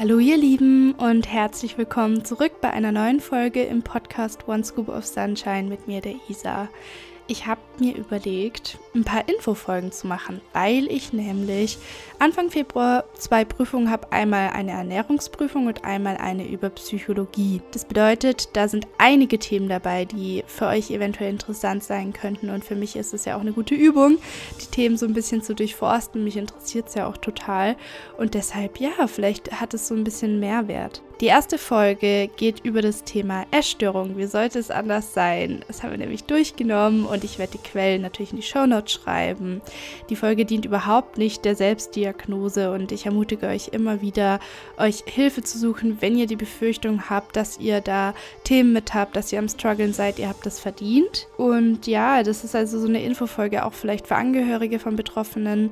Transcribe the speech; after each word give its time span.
Hallo 0.00 0.18
ihr 0.18 0.38
Lieben 0.38 0.92
und 0.92 1.30
herzlich 1.30 1.76
willkommen 1.76 2.24
zurück 2.24 2.52
bei 2.62 2.70
einer 2.70 2.90
neuen 2.90 3.20
Folge 3.20 3.64
im 3.64 3.82
Podcast 3.82 4.48
One 4.48 4.64
Scoop 4.64 4.88
of 4.88 5.04
Sunshine 5.04 5.64
mit 5.64 5.88
mir, 5.88 6.00
der 6.00 6.14
Isa 6.26 6.70
ich 7.30 7.46
habe 7.46 7.60
mir 7.78 7.96
überlegt, 7.96 8.78
ein 8.92 9.04
paar 9.04 9.28
Infofolgen 9.28 9.92
zu 9.92 10.08
machen, 10.08 10.40
weil 10.52 10.90
ich 10.90 11.12
nämlich 11.12 11.78
Anfang 12.18 12.50
Februar 12.50 13.04
zwei 13.14 13.44
Prüfungen 13.44 13.88
habe. 13.88 14.10
Einmal 14.10 14.50
eine 14.50 14.72
Ernährungsprüfung 14.72 15.68
und 15.68 15.84
einmal 15.84 16.16
eine 16.16 16.46
über 16.46 16.70
Psychologie. 16.70 17.62
Das 17.70 17.84
bedeutet, 17.84 18.56
da 18.56 18.66
sind 18.66 18.88
einige 18.98 19.38
Themen 19.38 19.68
dabei, 19.68 20.06
die 20.06 20.42
für 20.48 20.66
euch 20.66 20.90
eventuell 20.90 21.30
interessant 21.30 21.84
sein 21.84 22.12
könnten. 22.12 22.50
Und 22.50 22.64
für 22.64 22.74
mich 22.74 22.96
ist 22.96 23.14
es 23.14 23.24
ja 23.24 23.36
auch 23.36 23.42
eine 23.42 23.52
gute 23.52 23.76
Übung, 23.76 24.18
die 24.60 24.66
Themen 24.66 24.96
so 24.96 25.06
ein 25.06 25.14
bisschen 25.14 25.40
zu 25.40 25.54
durchforsten. 25.54 26.24
Mich 26.24 26.36
interessiert 26.36 26.88
es 26.88 26.94
ja 26.94 27.06
auch 27.06 27.16
total. 27.16 27.76
Und 28.18 28.34
deshalb, 28.34 28.80
ja, 28.80 29.06
vielleicht 29.06 29.60
hat 29.60 29.72
es 29.72 29.86
so 29.86 29.94
ein 29.94 30.02
bisschen 30.02 30.40
Mehrwert. 30.40 31.00
Die 31.20 31.26
erste 31.26 31.58
Folge 31.58 32.30
geht 32.34 32.60
über 32.64 32.80
das 32.80 33.04
Thema 33.04 33.44
Essstörung. 33.50 34.16
Wie 34.16 34.24
sollte 34.24 34.58
es 34.58 34.70
anders 34.70 35.12
sein? 35.12 35.62
Das 35.68 35.82
haben 35.82 35.90
wir 35.90 35.98
nämlich 35.98 36.24
durchgenommen 36.24 37.04
und 37.04 37.24
ich 37.24 37.38
werde 37.38 37.58
die 37.58 37.68
Quellen 37.68 38.00
natürlich 38.00 38.30
in 38.30 38.38
die 38.38 38.42
Shownotes 38.42 38.94
schreiben. 38.94 39.60
Die 40.08 40.16
Folge 40.16 40.46
dient 40.46 40.64
überhaupt 40.64 41.18
nicht 41.18 41.44
der 41.44 41.56
Selbstdiagnose 41.56 42.72
und 42.72 42.90
ich 42.90 43.04
ermutige 43.04 43.48
euch 43.48 43.68
immer 43.68 44.00
wieder, 44.00 44.40
euch 44.78 45.04
Hilfe 45.04 45.42
zu 45.42 45.58
suchen, 45.58 45.98
wenn 46.00 46.16
ihr 46.16 46.26
die 46.26 46.36
Befürchtung 46.36 47.10
habt, 47.10 47.36
dass 47.36 47.58
ihr 47.58 47.82
da 47.82 48.14
Themen 48.44 48.72
mit 48.72 48.94
habt, 48.94 49.14
dass 49.14 49.30
ihr 49.30 49.40
am 49.40 49.48
Struggeln 49.50 49.92
seid, 49.92 50.18
ihr 50.18 50.28
habt 50.30 50.46
das 50.46 50.58
verdient. 50.58 51.28
Und 51.36 51.86
ja, 51.86 52.22
das 52.22 52.44
ist 52.44 52.56
also 52.56 52.80
so 52.80 52.88
eine 52.88 53.02
Infofolge 53.02 53.66
auch 53.66 53.74
vielleicht 53.74 54.06
für 54.06 54.16
Angehörige 54.16 54.78
von 54.78 54.96
Betroffenen. 54.96 55.68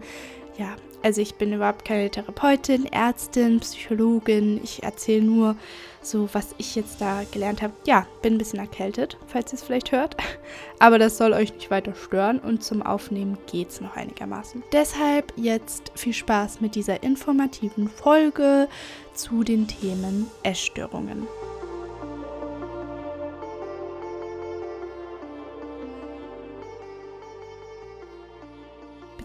Ja, 0.59 0.77
also 1.03 1.21
ich 1.21 1.35
bin 1.37 1.53
überhaupt 1.53 1.85
keine 1.85 2.11
Therapeutin, 2.11 2.87
Ärztin, 2.87 3.61
Psychologin. 3.61 4.61
Ich 4.63 4.83
erzähle 4.83 5.25
nur 5.25 5.57
so, 6.03 6.29
was 6.33 6.55
ich 6.59 6.75
jetzt 6.75 7.01
da 7.01 7.23
gelernt 7.31 7.63
habe. 7.63 7.73
Ja, 7.87 8.07
bin 8.23 8.35
ein 8.35 8.39
bisschen 8.39 8.59
erkältet, 8.59 9.17
falls 9.27 9.53
ihr 9.53 9.59
es 9.59 9.63
vielleicht 9.63 9.93
hört. 9.93 10.17
Aber 10.79 10.99
das 10.99 11.19
soll 11.19 11.33
euch 11.33 11.55
nicht 11.55 11.71
weiter 11.71 11.95
stören 11.95 12.39
und 12.39 12.63
zum 12.63 12.83
Aufnehmen 12.83 13.39
geht 13.51 13.71
es 13.71 13.81
noch 13.81 13.97
einigermaßen. 13.97 14.63
Deshalb 14.73 15.33
jetzt 15.37 15.93
viel 15.95 16.15
Spaß 16.15 16.61
mit 16.61 16.75
dieser 16.75 17.03
informativen 17.03 17.89
Folge 17.89 18.69
zu 19.15 19.45
den 19.45 19.67
Themen 19.67 20.27
Essstörungen. 20.43 21.27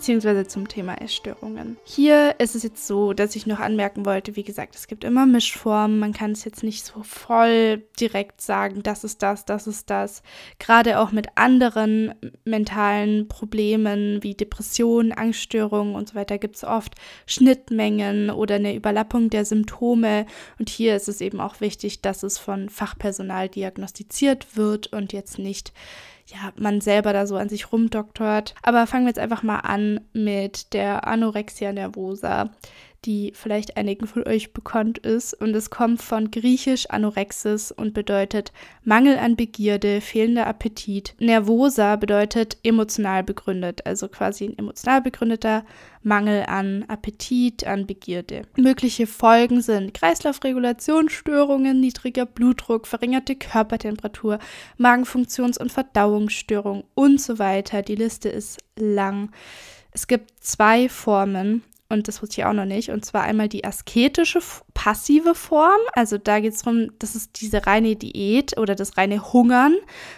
Beziehungsweise 0.04 0.46
zum 0.46 0.68
Thema 0.68 1.02
Essstörungen. 1.02 1.78
Hier 1.86 2.36
ist 2.38 2.56
es 2.56 2.64
jetzt 2.64 2.86
so, 2.88 3.14
dass 3.14 3.38
ich 3.38 3.48
noch 3.48 3.62
anmerken 3.62 4.06
wollte, 4.06 4.36
wie 4.36 4.44
gesagt, 4.44 4.76
es 4.76 4.88
gibt 4.88 5.06
immer 5.06 5.26
Mischformen, 5.26 5.98
man 5.98 6.12
kann 6.12 6.34
es 6.34 6.44
jetzt 6.44 6.62
nicht 6.62 6.84
so 6.84 7.04
voll 7.04 7.86
direkt 7.98 8.42
sagen, 8.42 8.84
das 8.84 9.06
ist 9.06 9.24
das, 9.24 9.46
das 9.46 9.66
ist 9.66 9.90
das. 9.90 10.22
Gerade 10.60 11.00
auch 11.00 11.14
mit 11.14 11.28
anderen 11.36 12.16
mentalen 12.44 13.30
Problemen 13.30 14.22
wie 14.24 14.34
Depressionen, 14.34 15.14
Angststörungen 15.14 15.96
und 15.96 16.10
so 16.10 16.16
weiter 16.16 16.38
gibt 16.38 16.58
es 16.58 16.66
oft 16.66 16.96
Schnittmengen 17.26 18.30
oder 18.30 18.56
eine 18.56 18.76
Überlappung 18.76 19.30
der 19.30 19.46
Symptome. 19.46 20.26
Und 20.60 20.68
hier 20.68 20.98
ist 20.98 21.08
es 21.08 21.22
eben 21.22 21.40
auch 21.40 21.62
wichtig, 21.62 22.02
dass 22.02 22.24
es 22.24 22.38
von 22.38 22.68
Fachpersonal 22.68 23.48
diagnostiziert 23.48 24.58
wird 24.58 24.88
und 24.88 25.14
jetzt 25.14 25.40
nicht 25.40 25.72
ja, 26.28 26.52
man 26.56 26.82
selber 26.82 27.14
da 27.14 27.28
so 27.28 27.36
an 27.36 27.50
sich 27.50 27.72
rumdoktort. 27.72 28.56
Aber 28.64 28.88
fangen 28.88 29.06
wir 29.06 29.10
jetzt 29.10 29.20
einfach 29.20 29.44
mal 29.44 29.60
an 29.60 30.02
mit 30.14 30.74
der 30.74 31.08
Anorexia 31.08 31.74
nervosa 31.74 32.52
die 33.06 33.34
vielleicht 33.36 33.78
einigen 33.78 34.08
von 34.08 34.26
euch 34.28 34.54
bekannt 34.54 34.98
ist. 35.00 35.34
Und 35.34 35.56
es 35.56 35.70
kommt 35.70 36.02
von 36.02 36.32
griechisch 36.32 36.90
Anorexis 36.90 37.72
und 37.72 37.94
bedeutet 37.94 38.52
Mangel 38.84 39.18
an 39.18 39.36
Begierde, 39.36 40.02
fehlender 40.02 40.48
Appetit. 40.48 41.16
Nervosa 41.20 41.96
bedeutet 41.96 42.58
emotional 42.64 43.24
begründet, 43.24 43.86
also 43.86 44.08
quasi 44.08 44.46
ein 44.46 44.58
emotional 44.58 45.02
begründeter 45.02 45.66
Mangel 46.02 46.44
an 46.48 46.86
Appetit, 46.88 47.66
an 47.66 47.88
Begierde. 47.88 48.44
Mögliche 48.58 49.08
Folgen 49.08 49.62
sind 49.62 49.94
Kreislaufregulationsstörungen, 49.94 51.80
niedriger 51.80 52.26
Blutdruck, 52.26 52.88
verringerte 52.88 53.36
Körpertemperatur, 53.36 54.40
Magenfunktions- 54.78 55.60
und 55.60 55.72
Verdauungsstörungen 55.72 56.84
und 56.94 57.22
so 57.22 57.40
weiter. 57.40 57.82
Die 57.82 57.96
Liste 57.96 58.30
ist 58.30 58.60
lang. 58.76 59.32
Es 59.92 60.08
gibt 60.08 60.32
zwei 60.40 60.90
Formen 60.90 61.64
und 61.94 62.08
das 62.08 62.22
wusste 62.22 62.42
ich 62.42 62.46
auch 62.46 62.54
noch 62.54 62.66
nicht. 62.66 62.90
Und 62.90 63.06
zwar 63.06 63.22
einmal 63.24 63.48
die 63.48 63.64
asketische 63.64 64.40
passive 64.74 65.36
Form. 65.36 65.80
Also 65.94 66.18
da 66.18 66.40
geht 66.40 66.54
es 66.54 66.64
darum, 66.64 66.90
das 67.00 67.16
ist 67.16 67.40
diese 67.40 67.66
reine 67.66 67.96
Diät 67.96 68.58
oder 68.58 68.76
das 68.76 68.98
reine 68.98 69.32
Hungern, 69.32 69.76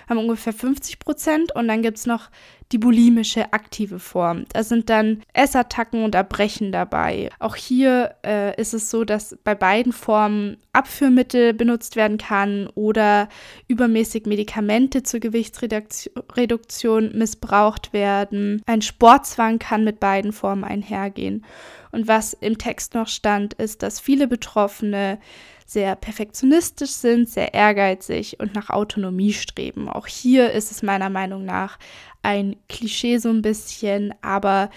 haben 0.09 0.17
ungefähr 0.17 0.53
50 0.53 0.99
Prozent. 0.99 1.53
Und 1.53 1.67
dann 1.67 1.81
gibt 1.81 1.97
es 1.97 2.05
noch 2.05 2.29
die 2.71 2.77
bulimische 2.77 3.53
aktive 3.53 3.99
Form. 3.99 4.45
Da 4.51 4.63
sind 4.63 4.89
dann 4.89 5.21
Essattacken 5.33 6.03
und 6.03 6.15
Erbrechen 6.15 6.71
dabei. 6.71 7.29
Auch 7.39 7.55
hier 7.55 8.15
äh, 8.25 8.59
ist 8.59 8.73
es 8.73 8.89
so, 8.89 9.03
dass 9.05 9.37
bei 9.43 9.53
beiden 9.53 9.93
Formen 9.93 10.57
Abführmittel 10.73 11.53
benutzt 11.53 11.95
werden 11.95 12.17
kann 12.17 12.67
oder 12.75 13.29
übermäßig 13.67 14.25
Medikamente 14.25 15.03
zur 15.03 15.19
Gewichtsreduktion 15.19 17.11
missbraucht 17.15 17.93
werden. 17.93 18.61
Ein 18.65 18.81
Sportzwang 18.81 19.59
kann 19.59 19.83
mit 19.83 19.99
beiden 19.99 20.33
Formen 20.33 20.63
einhergehen. 20.63 21.45
Und 21.91 22.07
was 22.07 22.33
im 22.33 22.57
Text 22.57 22.93
noch 22.93 23.07
stand, 23.07 23.53
ist, 23.53 23.83
dass 23.83 24.01
viele 24.01 24.27
Betroffene 24.27 25.19
sehr 25.65 25.95
perfektionistisch 25.95 26.91
sind, 26.91 27.27
sehr 27.27 27.53
ehrgeizig 27.53 28.39
und 28.39 28.53
nach 28.53 28.69
Autonomie 28.69 29.33
streben. 29.33 29.89
Auch 29.89 30.05
hier 30.05 30.51
ist 30.51 30.71
es 30.71 30.83
meiner 30.83 31.09
Meinung 31.09 31.43
nach 31.43 31.79
ein 32.25 32.55
Klischee 32.67 33.19
so 33.19 33.29
ein 33.29 33.41
bisschen, 33.41 34.13
aber 34.21 34.69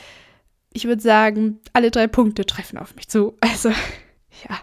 ich 0.72 0.84
würde 0.84 1.02
sagen, 1.02 1.60
alle 1.72 1.90
drei 1.90 2.06
Punkte 2.06 2.44
treffen 2.44 2.78
auf 2.78 2.94
mich 2.94 3.08
zu. 3.08 3.36
Also 3.40 3.70
ja, 3.70 4.60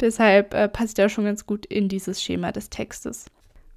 deshalb 0.00 0.54
äh, 0.54 0.68
passt 0.68 0.98
er 0.98 1.08
schon 1.08 1.24
ganz 1.24 1.46
gut 1.46 1.66
in 1.66 1.88
dieses 1.88 2.22
Schema 2.22 2.52
des 2.52 2.70
Textes 2.70 3.26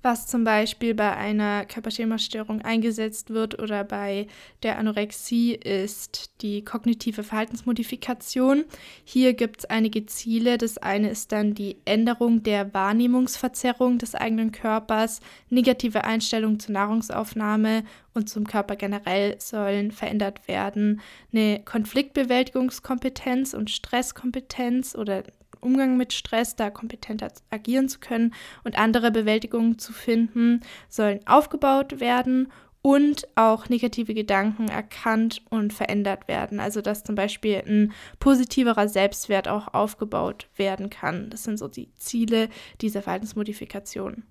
was 0.02 0.28
zum 0.28 0.44
Beispiel 0.44 0.96
bei 0.96 1.16
einer 1.16 1.66
Körperschemastörung 1.66 2.62
eingesetzt 2.62 3.30
wird 3.30 3.62
oder 3.62 3.84
bei 3.84 4.28
der 4.64 4.78
Anorexie, 4.78 5.54
ist 5.54 6.42
die 6.42 6.64
kognitive 6.64 7.24
Verhaltensmodifikation. 7.24 8.66
Hier 9.04 9.34
gibt 9.34 9.60
es 9.60 9.66
einige 9.66 10.06
Ziele. 10.06 10.58
Das 10.58 10.78
eine 10.78 11.10
ist 11.10 11.32
dann 11.32 11.54
die 11.54 11.78
Änderung 11.86 12.44
der 12.44 12.74
Wahrnehmungsverzerrung 12.74 13.98
des 13.98 14.16
eigenen 14.16 14.52
Körpers, 14.52 15.20
negative 15.50 16.04
Einstellungen 16.04 16.60
zur 16.60 16.74
Nahrungsaufnahme 16.74 17.84
und 18.14 18.30
zum 18.30 18.48
Körper 18.48 18.76
generell 18.76 19.40
sollen 19.40 19.92
verändert 19.92 20.48
werden. 20.48 21.02
Eine 21.32 21.62
Konfliktbewältigungskompetenz 21.64 23.54
und 23.54 23.70
Stresskompetenz 23.70 24.96
oder 24.96 25.24
Umgang 25.62 25.98
mit 25.98 26.14
Stress, 26.14 26.56
da 26.56 26.70
kompetenter 26.70 27.32
agieren 27.50 27.90
zu 27.90 28.00
können 28.00 28.34
und 28.64 28.78
andere 28.78 29.12
Bewältigungen 29.12 29.80
zu 29.80 29.94
finden, 29.94 30.62
sollen 30.90 31.20
aufgebaut 31.26 32.00
werden 32.00 32.52
und 32.82 33.28
auch 33.36 33.70
negative 33.70 34.14
Gedanken 34.14 34.68
erkannt 34.68 35.42
und 35.50 35.72
verändert 35.72 36.28
werden. 36.28 36.60
Also 36.60 36.82
dass 36.82 37.04
zum 37.04 37.16
Beispiel 37.16 37.64
ein 37.66 37.94
positiverer 38.20 38.88
Selbstwert 38.88 39.48
auch 39.48 39.74
aufgebaut 39.74 40.48
werden 40.56 40.90
kann. 40.90 41.30
Das 41.30 41.44
sind 41.44 41.58
so 41.58 41.68
die 41.68 41.94
Ziele 41.96 42.50
dieser 42.82 43.02
Verhaltensmodifikation. 43.04 44.24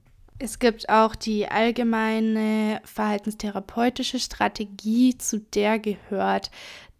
Es 0.42 0.58
gibt 0.58 0.88
auch 0.88 1.14
die 1.14 1.46
allgemeine 1.46 2.80
verhaltenstherapeutische 2.84 4.18
Strategie, 4.18 5.16
zu 5.18 5.38
der 5.38 5.78
gehört, 5.78 6.50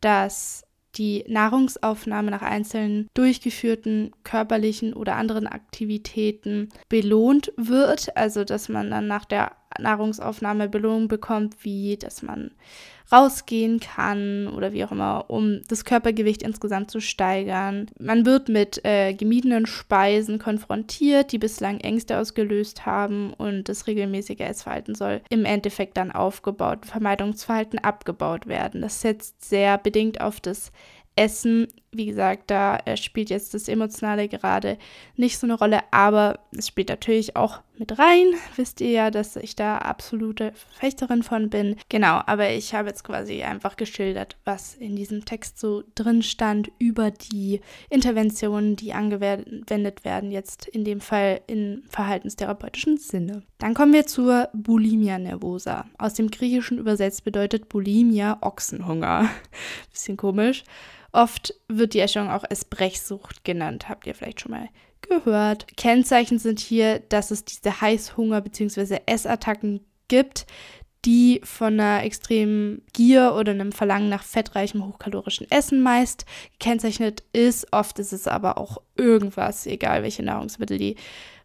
dass 0.03 0.63
die 0.97 1.25
Nahrungsaufnahme 1.29 2.31
nach 2.31 2.43
einzelnen 2.43 3.09
durchgeführten 3.15 4.13
körperlichen 4.25 4.93
oder 4.95 5.17
anderen 5.17 5.47
Aktivitäten 5.47 6.69
belohnt 6.89 7.53
wird. 7.57 8.17
Also 8.17 8.45
dass 8.45 8.69
man 8.69 8.91
dann 8.91 9.07
nach 9.07 9.25
der 9.25 9.53
Nahrungsaufnahme 9.81 10.69
Belohnung 10.69 11.09
bekommt, 11.09 11.65
wie 11.65 11.97
dass 11.97 12.23
man 12.23 12.53
rausgehen 13.13 13.81
kann 13.81 14.49
oder 14.49 14.73
wie 14.73 14.85
auch 14.85 14.93
immer, 14.93 15.25
um 15.29 15.63
das 15.69 15.85
Körpergewicht 15.85 16.43
insgesamt 16.43 16.91
zu 16.91 17.01
steigern. 17.01 17.87
Man 17.99 18.25
wird 18.25 18.49
mit 18.49 18.85
äh, 18.85 19.15
gemiedenen 19.15 19.67
Speisen 19.67 20.39
konfrontiert, 20.39 21.33
die 21.33 21.39
bislang 21.39 21.81
Ängste 21.81 22.19
ausgelöst 22.19 22.87
haben 22.87 23.33
und 23.35 23.69
das 23.69 23.87
regelmäßige 23.87 24.41
Essverhalten 24.41 24.95
soll 24.95 25.23
im 25.29 25.45
Endeffekt 25.45 25.97
dann 25.97 26.13
aufgebaut, 26.13 26.87
Vermeidungsverhalten 26.87 27.79
abgebaut 27.79 28.47
werden. 28.47 28.81
Das 28.81 29.01
setzt 29.01 29.45
sehr 29.45 29.77
bedingt 29.79 30.21
auf 30.21 30.41
das 30.41 30.71
Essen 31.17 31.67
wie 31.93 32.07
gesagt, 32.07 32.51
da 32.51 32.79
spielt 32.97 33.31
jetzt 33.31 33.53
das 33.53 33.67
Emotionale 33.67 34.29
gerade 34.29 34.79
nicht 35.17 35.39
so 35.39 35.47
eine 35.47 35.55
Rolle, 35.55 35.81
aber 35.91 36.39
es 36.57 36.69
spielt 36.69 36.89
natürlich 36.89 37.35
auch 37.35 37.61
mit 37.79 37.99
rein. 37.99 38.27
Wisst 38.57 38.81
ihr 38.81 38.91
ja, 38.91 39.11
dass 39.11 39.35
ich 39.37 39.57
da 39.57 39.79
absolute 39.79 40.53
Fechterin 40.79 41.25
von 41.25 41.51
bin. 41.51 41.77
Genau, 41.89 42.21
aber 42.27 42.51
ich 42.51 42.75
habe 42.75 42.89
jetzt 42.89 43.03
quasi 43.03 43.43
einfach 43.43 43.77
geschildert, 43.77 44.37
was 44.45 44.75
in 44.75 44.95
diesem 44.95 45.25
Text 45.25 45.59
so 45.59 45.83
drin 45.97 46.23
stand 46.23 46.71
über 46.79 47.11
die 47.11 47.61
Interventionen, 47.89 48.77
die 48.77 48.93
angewendet 48.93 50.05
werden, 50.05 50.31
jetzt 50.31 50.69
in 50.69 50.85
dem 50.85 51.01
Fall 51.01 51.41
im 51.49 51.83
verhaltenstherapeutischen 51.89 52.99
Sinne. 52.99 53.43
Dann 53.59 53.75
kommen 53.75 53.95
wir 53.95 54.07
zur 54.07 54.49
Bulimia 54.53 55.19
nervosa. 55.19 55.87
Aus 55.99 56.15
dem 56.15 56.31
Griechischen 56.31 56.79
übersetzt 56.79 57.25
bedeutet 57.25 57.69
Bulimia 57.69 58.39
Ochsenhunger. 58.43 59.29
Bisschen 59.91 60.17
komisch. 60.17 60.65
Oft 61.13 61.55
wird 61.69 61.95
die 61.95 62.01
Essstörung 62.01 62.31
auch 62.31 62.45
als 62.45 62.65
Brechsucht 62.65 63.45
genannt, 63.45 63.89
habt 63.89 64.07
ihr 64.07 64.15
vielleicht 64.15 64.41
schon 64.41 64.53
mal 64.53 64.69
gehört. 65.03 65.77
Kennzeichen 65.77 66.39
sind 66.39 66.61
hier, 66.61 67.01
dass 67.01 67.31
es 67.31 67.45
diese 67.45 67.81
Heißhunger- 67.81 68.41
bzw. 68.41 69.01
Essattacken 69.07 69.81
gibt, 70.09 70.47
die 71.05 71.41
von 71.45 71.81
einer 71.81 72.05
extremen 72.05 72.83
Gier 72.93 73.35
oder 73.35 73.53
einem 73.53 73.73
Verlangen 73.73 74.11
nach 74.11 74.23
fettreichem, 74.23 74.87
hochkalorischen 74.87 75.51
Essen 75.51 75.81
meist 75.83 76.27
gekennzeichnet 76.59 77.23
ist. 77.33 77.73
Oft 77.73 77.99
ist 77.99 78.13
es 78.13 78.27
aber 78.27 78.59
auch 78.59 78.83
irgendwas, 78.97 79.67
egal 79.67 80.03
welche 80.03 80.23
Nahrungsmittel 80.23 80.77
die 80.77 80.97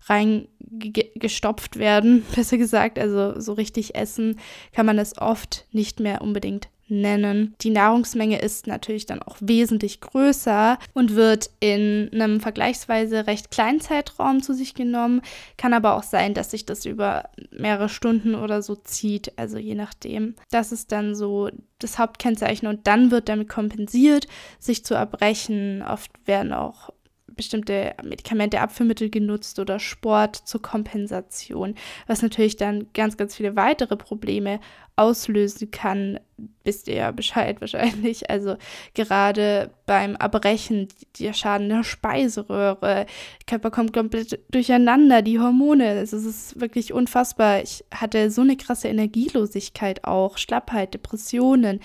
reingestopft 0.08 1.78
werden, 1.78 2.26
besser 2.36 2.58
gesagt. 2.58 3.00
Also 3.00 3.40
so 3.40 3.54
richtig 3.54 3.96
essen 3.96 4.40
kann 4.74 4.86
man 4.86 5.00
es 5.00 5.18
oft 5.18 5.66
nicht 5.72 6.02
mehr 6.02 6.22
unbedingt 6.22 6.68
nennen. 6.88 7.56
Die 7.62 7.70
Nahrungsmenge 7.70 8.40
ist 8.40 8.68
natürlich 8.68 9.06
dann 9.06 9.22
auch 9.22 9.38
wesentlich 9.40 10.02
größer 10.02 10.78
und 10.94 11.16
wird 11.16 11.50
in 11.60 12.10
einem 12.14 12.40
vergleichsweise 12.40 13.28
recht 13.28 13.52
kleinen 13.52 13.82
Zeitraum 13.82 14.42
zu 14.42 14.54
sich 14.54 14.74
genommen. 14.74 15.22
Kann 15.58 15.74
aber 15.74 15.96
auch 15.96 16.04
sein, 16.04 16.34
dass 16.34 16.52
sich 16.52 16.66
das 16.66 16.86
über 16.86 17.30
mehrere 17.52 17.90
Stunden 17.90 18.36
oder 18.36 18.62
so 18.62 18.76
zieht, 18.76 19.38
also 19.38 19.58
je 19.58 19.76
nachdem. 19.76 20.36
Das 20.52 20.72
ist 20.72 20.92
dann 20.92 21.16
so 21.16 21.50
das 21.80 22.00
Hauptkennzeichen 22.00 22.68
und 22.68 22.88
dann 22.88 23.12
wird 23.12 23.30
damit 23.30 23.50
kompensiert, 23.50 24.28
sich 24.60 24.86
zu 24.86 24.94
erbrechen. 24.94 25.84
Oft 25.84 26.12
werden 26.26 26.54
auch 26.54 26.90
bestimmte 27.36 27.96
Medikamente, 28.04 28.62
Abführmittel 28.62 29.10
genutzt 29.10 29.60
oder 29.60 29.80
Sport 29.80 30.36
zur 30.36 30.62
Kompensation, 30.62 31.76
was 32.08 32.22
natürlich 32.22 32.56
dann 32.56 32.88
ganz, 32.94 33.18
ganz 33.18 33.36
viele 33.36 33.56
weitere 33.56 33.96
Probleme 33.96 34.60
auslösen 34.98 35.72
kann, 35.72 36.20
wisst 36.64 36.88
ihr 36.88 36.96
ja 36.96 37.12
Bescheid 37.12 37.60
wahrscheinlich. 37.62 38.30
Also 38.30 38.56
gerade 38.94 39.72
beim 39.86 40.16
Erbrechen, 40.16 40.88
der 41.20 41.34
Schaden 41.34 41.70
der 41.70 41.84
Speiseröhre, 41.84 43.06
der 43.40 43.46
Körper 43.48 43.72
kommt 43.72 43.94
komplett 43.94 44.40
durcheinander, 44.52 45.22
die 45.22 45.40
Hormone, 45.40 45.90
also 45.90 46.18
es 46.18 46.26
ist 46.26 46.60
wirklich 46.60 46.94
unfassbar. 46.94 47.62
Ich 47.62 47.84
hatte 47.94 48.32
so 48.32 48.42
eine 48.42 48.58
krasse 48.58 48.88
Energielosigkeit 48.88 50.06
auch, 50.06 50.38
Schlappheit, 50.38 50.94
Depressionen 50.94 51.80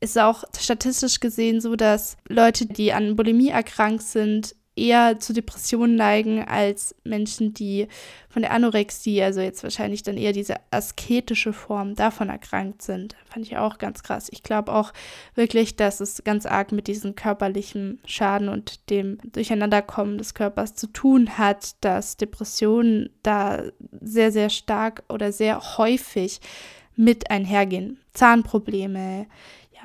ist 0.00 0.18
auch 0.18 0.44
statistisch 0.58 1.18
gesehen 1.18 1.60
so, 1.60 1.76
dass 1.76 2.18
Leute, 2.28 2.66
die 2.66 2.92
an 2.92 3.16
Bulimie 3.16 3.48
erkrankt 3.48 4.02
sind, 4.02 4.54
eher 4.76 5.20
zu 5.20 5.32
Depressionen 5.32 5.96
neigen 5.96 6.44
als 6.44 6.94
Menschen, 7.04 7.54
die 7.54 7.88
von 8.28 8.42
der 8.42 8.52
Anorexie, 8.52 9.22
also 9.22 9.40
jetzt 9.40 9.62
wahrscheinlich 9.62 10.02
dann 10.02 10.16
eher 10.16 10.32
diese 10.32 10.56
asketische 10.70 11.52
Form 11.52 11.94
davon 11.94 12.28
erkrankt 12.28 12.82
sind. 12.82 13.14
Fand 13.24 13.46
ich 13.46 13.56
auch 13.56 13.78
ganz 13.78 14.02
krass. 14.02 14.28
Ich 14.32 14.42
glaube 14.42 14.72
auch 14.72 14.92
wirklich, 15.34 15.76
dass 15.76 16.00
es 16.00 16.24
ganz 16.24 16.46
arg 16.46 16.72
mit 16.72 16.88
diesem 16.88 17.14
körperlichen 17.14 18.00
Schaden 18.04 18.48
und 18.48 18.90
dem 18.90 19.18
Durcheinanderkommen 19.32 20.18
des 20.18 20.34
Körpers 20.34 20.74
zu 20.74 20.88
tun 20.88 21.38
hat, 21.38 21.76
dass 21.80 22.16
Depressionen 22.16 23.10
da 23.22 23.62
sehr, 24.00 24.32
sehr 24.32 24.50
stark 24.50 25.04
oder 25.08 25.30
sehr 25.30 25.78
häufig 25.78 26.40
mit 26.96 27.30
einhergehen. 27.30 27.98
Zahnprobleme, 28.12 29.26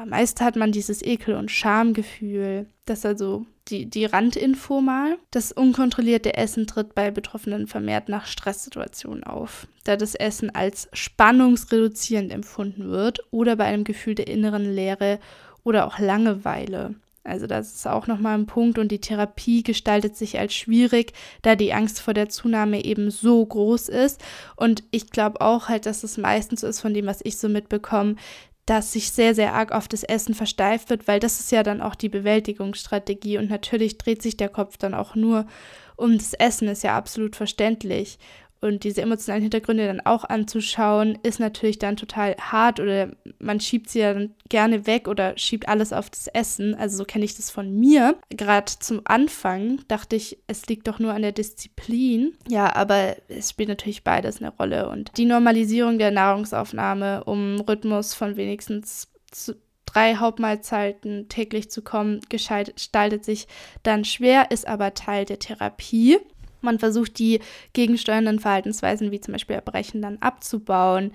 meist 0.06 0.42
hat 0.42 0.56
man 0.56 0.72
dieses 0.72 1.02
Ekel- 1.02 1.36
und 1.36 1.52
Schamgefühl. 1.52 2.68
Das 2.86 3.00
ist 3.00 3.06
also 3.06 3.46
die, 3.68 3.86
die 3.86 4.06
Randinfo 4.06 4.82
mal. 4.82 5.18
Das 5.32 5.52
unkontrollierte 5.52 6.36
Essen 6.36 6.68
tritt 6.68 6.96
bei 6.96 7.12
Betroffenen 7.12 7.68
vermehrt 7.68 8.10
nach 8.10 8.26
Stresssituationen 8.26 9.24
auf, 9.24 9.68
da 9.84 9.96
das 9.96 10.16
Essen 10.16 10.54
als 10.54 10.90
spannungsreduzierend 10.94 12.32
empfunden 12.32 12.90
wird 12.90 13.20
oder 13.32 13.56
bei 13.56 13.66
einem 13.66 13.84
Gefühl 13.84 14.16
der 14.16 14.28
inneren 14.28 14.74
Leere 14.74 15.20
oder 15.64 15.86
auch 15.86 16.00
Langeweile. 16.00 16.96
Also 17.24 17.48
das 17.48 17.76
ist 17.76 17.88
auch 17.88 18.08
nochmal 18.08 18.38
ein 18.38 18.48
Punkt 18.48 18.80
und 18.80 18.92
die 18.92 19.02
Therapie 19.02 19.62
gestaltet 19.62 20.16
sich 20.16 20.40
als 20.40 20.54
schwierig, 20.54 21.14
da 21.42 21.56
die 21.56 21.74
Angst 21.74 22.00
vor 22.00 22.14
der 22.14 22.30
Zunahme 22.30 22.84
eben 22.84 23.12
so 23.12 23.46
groß 23.46 23.90
ist. 23.90 24.22
Und 24.56 24.84
ich 24.92 25.12
glaube 25.12 25.42
auch 25.42 25.68
halt, 25.68 25.86
dass 25.86 26.04
es 26.04 26.18
meistens 26.18 26.62
so 26.62 26.68
ist 26.68 26.80
von 26.80 26.94
dem, 26.94 27.06
was 27.06 27.20
ich 27.24 27.38
so 27.38 27.50
mitbekomme, 27.50 28.16
dass 28.70 28.92
sich 28.92 29.12
sehr, 29.12 29.34
sehr 29.34 29.54
arg 29.56 29.72
auf 29.72 29.88
das 29.88 30.04
Essen 30.04 30.36
versteift 30.36 30.92
wird, 30.92 31.08
weil 31.08 31.20
das 31.20 31.40
ist 31.40 31.52
ja 31.52 31.64
dann 31.64 31.82
auch 31.82 31.96
die 31.96 32.10
Bewältigungsstrategie 32.10 33.40
und 33.40 33.50
natürlich 33.50 33.98
dreht 33.98 34.22
sich 34.22 34.38
der 34.38 34.50
Kopf 34.50 34.78
dann 34.78 34.94
auch 34.94 35.16
nur 35.16 35.48
um 35.96 36.18
das 36.18 36.34
Essen, 36.34 36.68
ist 36.68 36.84
ja 36.84 36.96
absolut 36.96 37.36
verständlich 37.36 38.20
und 38.62 38.84
diese 38.84 39.02
emotionalen 39.02 39.44
Hintergründe 39.44 39.88
dann 39.88 40.02
auch 40.02 40.24
anzuschauen, 40.24 41.18
ist 41.24 41.40
natürlich 41.40 41.80
dann 41.80 41.96
total 41.96 42.36
hart 42.40 42.80
oder 42.80 43.12
man 43.40 43.60
schiebt 43.60 43.90
sie 43.90 44.00
dann 44.00 44.36
gerne 44.50 44.86
weg 44.86 45.08
oder 45.08 45.38
schiebt 45.38 45.70
alles 45.70 45.94
auf 45.94 46.10
das 46.10 46.28
Essen. 46.28 46.76
Also 46.76 46.98
so 46.98 47.06
kenne 47.06 47.26
ich 47.26 47.36
das 47.36 47.52
von 47.52 47.74
mir. 47.74 48.18
Gerade 48.30 48.72
zum 48.80 49.02
Anfang 49.06 49.82
dachte 49.88 50.16
ich, 50.16 50.40
es 50.48 50.68
liegt 50.68 50.88
doch 50.88 51.00
nur 51.00 51.14
an 51.14 51.22
der 51.22 51.32
Disziplin. 51.32 52.34
Ja, 52.50 52.76
aber 52.76 53.16
es 53.30 53.52
spielt 53.52 53.70
natürlich 53.70 54.04
beides 54.04 54.42
eine 54.42 54.52
Rolle 54.52 54.90
und 54.90 55.12
die 55.18 55.26
Normalisierung 55.26 55.98
der 55.98 56.12
Nahrungsaufnahme, 56.12 57.24
um 57.24 57.62
Rhythmus 57.62 58.14
von 58.14 58.36
wenigstens 58.36 59.08
zu 59.32 59.56
drei 59.86 60.16
Hauptmahlzeiten 60.16 61.30
täglich 61.30 61.72
zu 61.72 61.82
kommen, 61.82 62.20
gestaltet 62.30 63.26
sich 63.26 63.48
dann 63.84 64.06
schwer, 64.06 64.52
ist 64.52 64.68
aber 64.68 64.94
Teil 64.94 65.26
der 65.26 65.40
Therapie. 65.40 66.20
Man 66.62 66.80
versucht 66.80 67.20
die 67.20 67.40
gegensteuernden 67.74 68.40
Verhaltensweisen 68.40 69.12
wie 69.12 69.22
zum 69.22 69.34
Beispiel 69.34 69.56
Erbrechen 69.56 70.02
dann 70.02 70.18
abzubauen, 70.20 71.12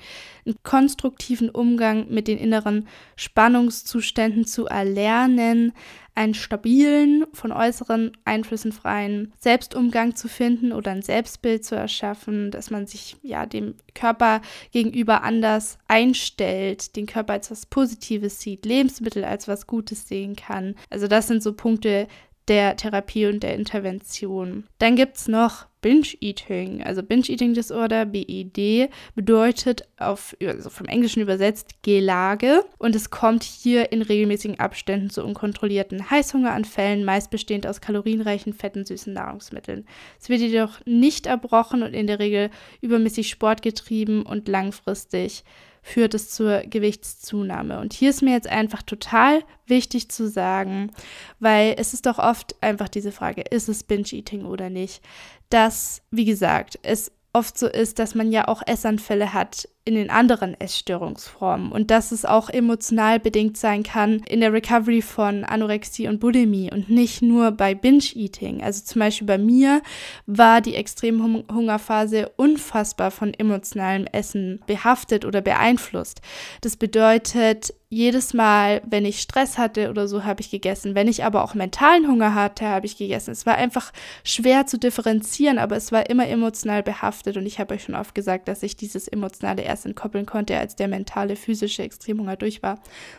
einen 0.46 0.56
konstruktiven 0.62 1.50
Umgang 1.50 2.06
mit 2.08 2.28
den 2.28 2.38
inneren 2.38 2.86
Spannungszuständen 3.16 4.46
zu 4.46 4.66
erlernen, 4.66 5.72
einen 6.14 6.34
stabilen, 6.34 7.24
von 7.32 7.50
äußeren 7.50 8.12
Einflüssen 8.24 8.72
freien 8.72 9.32
Selbstumgang 9.38 10.14
zu 10.14 10.28
finden 10.28 10.72
oder 10.72 10.92
ein 10.92 11.02
Selbstbild 11.02 11.64
zu 11.64 11.74
erschaffen, 11.74 12.50
dass 12.50 12.70
man 12.70 12.86
sich 12.86 13.16
ja 13.22 13.46
dem 13.46 13.74
Körper 13.94 14.40
gegenüber 14.70 15.24
anders 15.24 15.78
einstellt, 15.88 16.94
den 16.94 17.06
Körper 17.06 17.32
als 17.32 17.50
was 17.50 17.66
Positives 17.66 18.40
sieht, 18.40 18.64
Lebensmittel 18.64 19.24
als 19.24 19.48
was 19.48 19.66
Gutes 19.66 20.06
sehen 20.06 20.36
kann. 20.36 20.76
Also 20.88 21.08
das 21.08 21.26
sind 21.26 21.42
so 21.42 21.52
Punkte, 21.52 22.06
der 22.48 22.76
Therapie 22.76 23.26
und 23.26 23.42
der 23.42 23.54
Intervention. 23.54 24.64
Dann 24.78 24.96
gibt 24.96 25.16
es 25.16 25.28
noch 25.28 25.66
Binge-Eating. 25.84 26.82
Also 26.82 27.02
Binge-Eating-Disorder, 27.02 28.06
BED, 28.06 28.90
bedeutet 29.14 29.86
auf, 29.98 30.34
also 30.42 30.70
vom 30.70 30.86
Englischen 30.86 31.20
übersetzt 31.20 31.82
Gelage 31.82 32.64
und 32.78 32.96
es 32.96 33.10
kommt 33.10 33.42
hier 33.42 33.92
in 33.92 34.00
regelmäßigen 34.00 34.58
Abständen 34.58 35.10
zu 35.10 35.22
unkontrollierten 35.22 36.10
Heißhungeranfällen, 36.10 37.04
meist 37.04 37.30
bestehend 37.30 37.66
aus 37.66 37.82
kalorienreichen, 37.82 38.54
fetten, 38.54 38.86
süßen 38.86 39.12
Nahrungsmitteln. 39.12 39.86
Es 40.18 40.30
wird 40.30 40.40
jedoch 40.40 40.80
nicht 40.86 41.26
erbrochen 41.26 41.82
und 41.82 41.92
in 41.92 42.06
der 42.06 42.18
Regel 42.18 42.50
übermäßig 42.80 43.28
sportgetrieben 43.28 44.22
und 44.22 44.48
langfristig 44.48 45.44
führt 45.84 46.14
es 46.14 46.30
zur 46.30 46.62
Gewichtszunahme. 46.62 47.78
Und 47.78 47.92
hier 47.92 48.08
ist 48.08 48.22
mir 48.22 48.32
jetzt 48.32 48.48
einfach 48.48 48.82
total 48.82 49.44
wichtig 49.66 50.10
zu 50.10 50.28
sagen, 50.28 50.90
weil 51.40 51.74
es 51.76 51.92
ist 51.92 52.06
doch 52.06 52.18
oft 52.18 52.56
einfach 52.62 52.88
diese 52.88 53.12
Frage, 53.12 53.42
ist 53.42 53.68
es 53.68 53.84
Binge-Eating 53.84 54.46
oder 54.46 54.70
nicht, 54.70 55.04
dass, 55.50 56.00
wie 56.10 56.24
gesagt, 56.24 56.78
es 56.82 57.12
oft 57.34 57.58
so 57.58 57.68
ist, 57.68 57.98
dass 57.98 58.14
man 58.14 58.32
ja 58.32 58.48
auch 58.48 58.62
Essanfälle 58.66 59.34
hat 59.34 59.68
in 59.86 59.94
den 59.96 60.08
anderen 60.08 60.58
Essstörungsformen 60.58 61.70
und 61.70 61.90
dass 61.90 62.10
es 62.10 62.24
auch 62.24 62.48
emotional 62.48 63.20
bedingt 63.20 63.58
sein 63.58 63.82
kann 63.82 64.20
in 64.26 64.40
der 64.40 64.52
Recovery 64.52 65.02
von 65.02 65.44
Anorexie 65.44 66.08
und 66.08 66.20
Bulimie 66.20 66.70
und 66.72 66.88
nicht 66.88 67.20
nur 67.20 67.50
bei 67.50 67.74
Binge-Eating. 67.74 68.62
Also 68.62 68.82
zum 68.84 69.00
Beispiel 69.00 69.26
bei 69.26 69.36
mir 69.36 69.82
war 70.26 70.62
die 70.62 70.74
Extremhungerphase 70.74 72.30
unfassbar 72.36 73.10
von 73.10 73.34
emotionalem 73.34 74.06
Essen 74.06 74.62
behaftet 74.66 75.26
oder 75.26 75.42
beeinflusst. 75.42 76.22
Das 76.62 76.76
bedeutet, 76.76 77.74
jedes 77.94 78.34
Mal, 78.34 78.82
wenn 78.84 79.04
ich 79.04 79.20
Stress 79.20 79.56
hatte 79.56 79.88
oder 79.88 80.08
so, 80.08 80.24
habe 80.24 80.40
ich 80.40 80.50
gegessen. 80.50 80.94
Wenn 80.94 81.06
ich 81.06 81.24
aber 81.24 81.44
auch 81.44 81.54
mentalen 81.54 82.08
Hunger 82.08 82.34
hatte, 82.34 82.66
habe 82.66 82.86
ich 82.86 82.96
gegessen. 82.96 83.30
Es 83.30 83.46
war 83.46 83.54
einfach 83.54 83.92
schwer 84.24 84.66
zu 84.66 84.78
differenzieren, 84.78 85.58
aber 85.58 85.76
es 85.76 85.92
war 85.92 86.10
immer 86.10 86.26
emotional 86.26 86.82
behaftet 86.82 87.36
und 87.36 87.46
ich 87.46 87.60
habe 87.60 87.74
euch 87.74 87.84
schon 87.84 87.94
oft 87.94 88.14
gesagt, 88.14 88.48
dass 88.48 88.64
ich 88.64 88.76
dieses 88.76 89.06
emotionale 89.06 89.62
erst 89.74 89.86
entkoppeln 89.86 90.24
konnte, 90.24 90.56
als 90.56 90.76
der 90.76 90.88
mentale, 90.88 91.36
physische 91.36 91.82
Extremhunger 91.82 92.36
durch 92.36 92.62
war. 92.62 92.74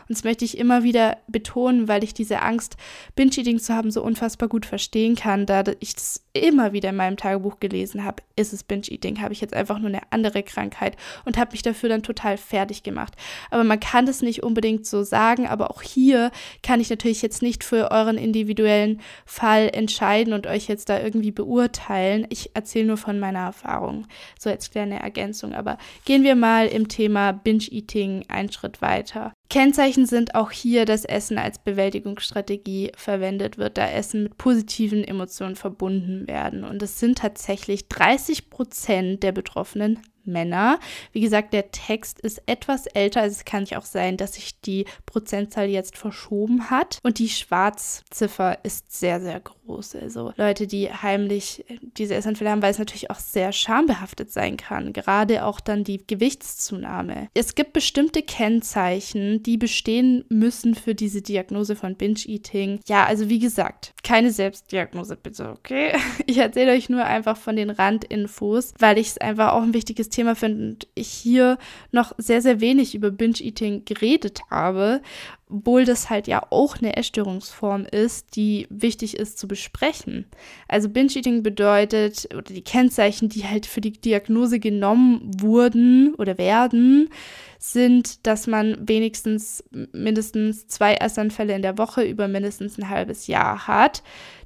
Und 0.08 0.16
das 0.16 0.24
möchte 0.24 0.44
ich 0.44 0.56
immer 0.56 0.82
wieder 0.82 1.18
betonen, 1.28 1.86
weil 1.86 2.02
ich 2.02 2.14
diese 2.14 2.42
Angst, 2.42 2.76
Binge-Eating 3.14 3.58
zu 3.58 3.74
haben, 3.74 3.90
so 3.90 4.02
unfassbar 4.02 4.48
gut 4.48 4.64
verstehen 4.64 5.14
kann, 5.14 5.46
da 5.46 5.64
ich 5.80 5.94
das 5.94 6.24
immer 6.32 6.72
wieder 6.72 6.90
in 6.90 6.96
meinem 6.96 7.16
Tagebuch 7.16 7.60
gelesen 7.60 8.04
habe, 8.04 8.22
ist 8.36 8.52
es 8.52 8.64
Binge-Eating, 8.64 9.20
habe 9.20 9.32
ich 9.32 9.40
jetzt 9.40 9.54
einfach 9.54 9.78
nur 9.78 9.88
eine 9.88 10.00
andere 10.10 10.42
Krankheit 10.42 10.96
und 11.24 11.36
habe 11.36 11.52
mich 11.52 11.62
dafür 11.62 11.88
dann 11.88 12.02
total 12.02 12.36
fertig 12.36 12.82
gemacht. 12.82 13.14
Aber 13.50 13.64
man 13.64 13.80
kann 13.80 14.06
das 14.06 14.22
nicht 14.22 14.42
unbedingt 14.42 14.86
so 14.86 15.02
sagen, 15.02 15.46
aber 15.46 15.70
auch 15.70 15.82
hier 15.82 16.30
kann 16.62 16.80
ich 16.80 16.90
natürlich 16.90 17.22
jetzt 17.22 17.42
nicht 17.42 17.64
für 17.64 17.90
euren 17.90 18.18
individuellen 18.18 19.00
Fall 19.24 19.70
entscheiden 19.72 20.32
und 20.32 20.46
euch 20.46 20.68
jetzt 20.68 20.88
da 20.88 21.00
irgendwie 21.00 21.32
beurteilen. 21.32 22.26
Ich 22.30 22.54
erzähle 22.54 22.86
nur 22.86 22.96
von 22.96 23.18
meiner 23.18 23.40
Erfahrung, 23.40 24.06
so 24.38 24.50
als 24.50 24.70
kleine 24.70 25.00
Ergänzung. 25.00 25.54
Aber 25.54 25.78
gehen 26.04 26.22
wir 26.22 26.34
mal 26.34 26.45
im 26.70 26.88
Thema 26.88 27.32
Binge-Eating 27.32 28.24
einen 28.28 28.52
Schritt 28.52 28.82
weiter. 28.82 29.32
Kennzeichen 29.48 30.06
sind 30.06 30.34
auch 30.34 30.50
hier, 30.50 30.84
dass 30.84 31.04
Essen 31.04 31.38
als 31.38 31.58
Bewältigungsstrategie 31.58 32.92
verwendet 32.96 33.58
wird, 33.58 33.78
da 33.78 33.88
Essen 33.88 34.24
mit 34.24 34.38
positiven 34.38 35.04
Emotionen 35.04 35.56
verbunden 35.56 36.26
werden. 36.26 36.64
Und 36.64 36.82
es 36.82 36.98
sind 36.98 37.18
tatsächlich 37.18 37.88
30 37.88 38.50
Prozent 38.50 39.22
der 39.22 39.32
Betroffenen 39.32 40.00
Männer. 40.26 40.80
Wie 41.12 41.20
gesagt, 41.20 41.52
der 41.52 41.70
Text 41.70 42.20
ist 42.20 42.42
etwas 42.46 42.86
älter, 42.86 43.22
also 43.22 43.36
es 43.36 43.44
kann 43.44 43.64
ja 43.64 43.78
auch 43.78 43.84
sein, 43.84 44.16
dass 44.16 44.34
sich 44.34 44.60
die 44.60 44.84
Prozentzahl 45.06 45.68
jetzt 45.68 45.96
verschoben 45.96 46.70
hat. 46.70 46.98
Und 47.02 47.18
die 47.18 47.28
Schwarzziffer 47.28 48.58
ist 48.64 48.92
sehr, 48.92 49.20
sehr 49.20 49.40
groß. 49.40 49.55
Also 49.94 50.32
Leute, 50.36 50.66
die 50.66 50.90
heimlich 50.90 51.64
diese 51.96 52.14
Essanfälle 52.14 52.50
haben, 52.50 52.62
weil 52.62 52.70
es 52.70 52.78
natürlich 52.78 53.10
auch 53.10 53.18
sehr 53.18 53.52
schambehaftet 53.52 54.30
sein 54.30 54.56
kann. 54.56 54.92
Gerade 54.92 55.44
auch 55.44 55.60
dann 55.60 55.84
die 55.84 56.06
Gewichtszunahme. 56.06 57.28
Es 57.34 57.54
gibt 57.54 57.72
bestimmte 57.72 58.22
Kennzeichen, 58.22 59.42
die 59.42 59.56
bestehen 59.56 60.24
müssen 60.28 60.74
für 60.74 60.94
diese 60.94 61.22
Diagnose 61.22 61.76
von 61.76 61.96
Binge-Eating. 61.96 62.80
Ja, 62.86 63.04
also 63.04 63.28
wie 63.28 63.38
gesagt, 63.38 63.94
keine 64.02 64.30
Selbstdiagnose 64.30 65.16
bitte, 65.16 65.50
okay? 65.50 65.92
Ich 66.28 66.38
erzähle 66.38 66.72
euch 66.72 66.88
nur 66.88 67.04
einfach 67.04 67.36
von 67.36 67.56
den 67.56 67.70
Randinfos, 67.70 68.74
weil 68.78 68.98
ich 68.98 69.08
es 69.08 69.18
einfach 69.18 69.52
auch 69.52 69.62
ein 69.62 69.74
wichtiges 69.74 70.08
Thema 70.08 70.34
finde 70.34 70.64
und 70.64 70.88
ich 70.94 71.08
hier 71.08 71.58
noch 71.92 72.12
sehr, 72.18 72.42
sehr 72.42 72.60
wenig 72.60 72.94
über 72.94 73.10
Binge-Eating 73.10 73.84
geredet 73.84 74.40
habe, 74.50 75.02
obwohl 75.48 75.84
das 75.84 76.10
halt 76.10 76.26
ja 76.26 76.42
auch 76.50 76.78
eine 76.78 76.96
Essstörungsform 76.96 77.84
ist, 77.84 78.34
die 78.36 78.66
wichtig 78.68 79.16
ist 79.16 79.38
zu 79.38 79.46
besprechen. 79.46 80.26
Also 80.66 80.88
Binge-Eating 80.88 81.42
bedeutet, 81.42 82.28
oder 82.32 82.42
die 82.42 82.64
Kennzeichen, 82.64 83.28
die 83.28 83.46
halt 83.46 83.66
für 83.66 83.80
die 83.80 83.92
Diagnose 83.92 84.58
genommen 84.58 85.30
wurden 85.38 86.14
oder 86.16 86.36
werden, 86.36 87.10
sind, 87.58 88.26
dass 88.26 88.46
man 88.46 88.76
wenigstens 88.88 89.64
mindestens 89.92 90.66
zwei 90.66 90.94
Essanfälle 90.94 91.54
in 91.54 91.62
der 91.62 91.78
Woche 91.78 92.02
über 92.02 92.28
mindestens 92.28 92.78
ein 92.78 92.90
halbes 92.90 93.26
Jahr 93.26 93.66
hat, 93.66 94.02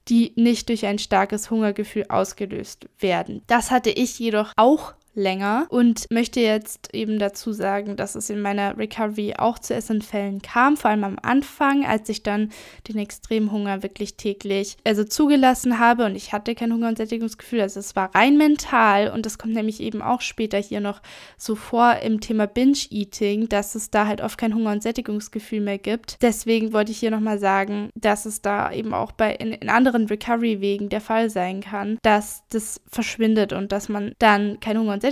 die 0.09 0.33
nicht 0.37 0.69
durch 0.69 0.87
ein 0.87 0.99
starkes 0.99 1.50
Hungergefühl 1.50 2.07
ausgelöst 2.09 2.88
werden. 2.99 3.42
Das 3.47 3.71
hatte 3.71 3.90
ich 3.90 4.19
jedoch 4.19 4.52
auch 4.57 4.95
länger 5.20 5.66
und 5.68 6.10
möchte 6.10 6.40
jetzt 6.40 6.94
eben 6.94 7.18
dazu 7.18 7.52
sagen, 7.52 7.96
dass 7.96 8.14
es 8.14 8.30
in 8.30 8.40
meiner 8.40 8.76
Recovery 8.76 9.34
auch 9.36 9.58
zu 9.58 9.74
Essanfällen 9.74 10.42
kam, 10.42 10.76
vor 10.76 10.90
allem 10.90 11.04
am 11.04 11.18
Anfang, 11.22 11.84
als 11.84 12.08
ich 12.08 12.22
dann 12.22 12.50
den 12.88 12.98
extremen 12.98 13.52
Hunger 13.52 13.82
wirklich 13.82 14.16
täglich 14.16 14.76
also 14.84 15.04
zugelassen 15.04 15.78
habe 15.78 16.06
und 16.06 16.16
ich 16.16 16.32
hatte 16.32 16.54
kein 16.54 16.72
Hunger- 16.72 16.88
und 16.88 16.96
Sättigungsgefühl, 16.96 17.60
also 17.60 17.78
es 17.78 17.94
war 17.94 18.14
rein 18.14 18.36
mental 18.38 19.10
und 19.10 19.26
das 19.26 19.38
kommt 19.38 19.54
nämlich 19.54 19.80
eben 19.80 20.02
auch 20.02 20.22
später 20.22 20.58
hier 20.58 20.80
noch 20.80 21.02
so 21.36 21.54
vor 21.54 21.96
im 22.02 22.20
Thema 22.20 22.46
Binge-Eating, 22.46 23.48
dass 23.48 23.74
es 23.74 23.90
da 23.90 24.06
halt 24.06 24.22
oft 24.22 24.38
kein 24.38 24.54
Hunger- 24.54 24.72
und 24.72 24.82
Sättigungsgefühl 24.82 25.60
mehr 25.60 25.78
gibt. 25.78 26.16
Deswegen 26.22 26.72
wollte 26.72 26.92
ich 26.92 26.98
hier 26.98 27.10
nochmal 27.10 27.38
sagen, 27.38 27.90
dass 27.94 28.24
es 28.24 28.40
da 28.40 28.72
eben 28.72 28.94
auch 28.94 29.12
bei 29.12 29.34
in, 29.34 29.52
in 29.52 29.68
anderen 29.68 30.06
Recovery-Wegen 30.06 30.88
der 30.88 31.00
Fall 31.00 31.28
sein 31.30 31.60
kann, 31.60 31.98
dass 32.02 32.42
das 32.50 32.80
verschwindet 32.88 33.52
und 33.52 33.72
dass 33.72 33.88
man 33.88 34.12
dann 34.18 34.58
kein 34.60 34.78
Hunger- 34.78 34.94
und 34.94 35.02
Sättigungsgefühl 35.02 35.09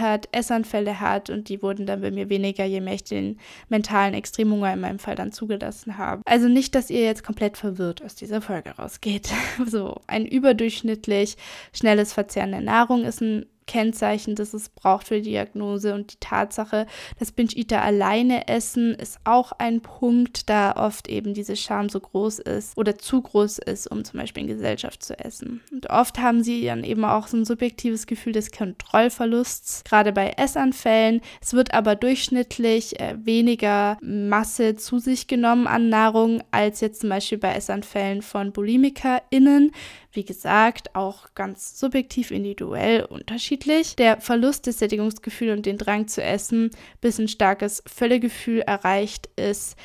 hat, 0.00 0.28
Essanfälle 0.32 1.00
hat 1.00 1.30
und 1.30 1.48
die 1.48 1.62
wurden 1.62 1.86
dann 1.86 2.00
bei 2.00 2.10
mir 2.10 2.28
weniger, 2.28 2.64
je 2.64 2.80
mehr 2.80 2.94
ich 2.94 3.04
den 3.04 3.38
mentalen 3.68 4.14
Extremhunger 4.14 4.72
in 4.72 4.80
meinem 4.80 4.98
Fall 4.98 5.14
dann 5.14 5.32
zugelassen 5.32 5.98
habe. 5.98 6.22
Also 6.24 6.48
nicht, 6.48 6.74
dass 6.74 6.90
ihr 6.90 7.04
jetzt 7.04 7.24
komplett 7.24 7.56
verwirrt 7.56 8.02
aus 8.02 8.14
dieser 8.14 8.40
Folge 8.40 8.70
rausgeht. 8.70 9.30
so, 9.66 10.00
ein 10.06 10.26
überdurchschnittlich 10.26 11.36
schnelles 11.72 12.12
Verzehren 12.12 12.52
der 12.52 12.60
Nahrung 12.60 13.04
ist 13.04 13.20
ein 13.20 13.46
Kennzeichen, 13.66 14.34
das 14.34 14.54
es 14.54 14.68
braucht 14.68 15.08
für 15.08 15.16
die 15.16 15.30
Diagnose. 15.30 15.94
Und 15.94 16.12
die 16.12 16.20
Tatsache, 16.20 16.86
dass 17.18 17.32
Binge-Eater 17.32 17.82
alleine 17.82 18.48
essen, 18.48 18.94
ist 18.94 19.18
auch 19.24 19.52
ein 19.52 19.80
Punkt, 19.80 20.48
da 20.48 20.72
oft 20.76 21.08
eben 21.08 21.34
diese 21.34 21.56
Scham 21.56 21.88
so 21.88 22.00
groß 22.00 22.38
ist 22.40 22.76
oder 22.76 22.96
zu 22.98 23.22
groß 23.22 23.58
ist, 23.58 23.90
um 23.90 24.04
zum 24.04 24.20
Beispiel 24.20 24.44
in 24.44 24.48
Gesellschaft 24.48 25.02
zu 25.02 25.18
essen. 25.18 25.60
Und 25.72 25.90
oft 25.90 26.18
haben 26.18 26.42
sie 26.42 26.64
dann 26.64 26.84
eben 26.84 27.04
auch 27.04 27.26
so 27.26 27.36
ein 27.36 27.44
subjektives 27.44 28.06
Gefühl 28.06 28.32
des 28.32 28.50
Kontrollverlusts, 28.50 29.84
gerade 29.84 30.12
bei 30.12 30.30
Essanfällen. 30.36 31.20
Es 31.40 31.52
wird 31.52 31.74
aber 31.74 31.96
durchschnittlich 31.96 33.00
äh, 33.00 33.16
weniger 33.24 33.98
Masse 34.00 34.76
zu 34.76 34.98
sich 34.98 35.26
genommen 35.26 35.66
an 35.66 35.88
Nahrung 35.88 36.42
als 36.50 36.80
jetzt 36.80 37.00
zum 37.00 37.10
Beispiel 37.10 37.38
bei 37.38 37.54
Essanfällen 37.54 38.22
von 38.22 38.52
BulimikerInnen. 38.52 39.72
Wie 40.16 40.24
gesagt, 40.24 40.96
auch 40.96 41.34
ganz 41.34 41.78
subjektiv, 41.78 42.30
individuell 42.30 43.04
unterschiedlich. 43.04 43.96
Der 43.96 44.18
Verlust 44.18 44.66
des 44.66 44.78
Sättigungsgefühls 44.78 45.54
und 45.54 45.66
den 45.66 45.76
Drang 45.76 46.08
zu 46.08 46.22
essen, 46.22 46.70
bis 47.02 47.18
ein 47.18 47.28
starkes 47.28 47.82
Völlegefühl 47.86 48.60
erreicht 48.60 49.28
ist, 49.36 49.76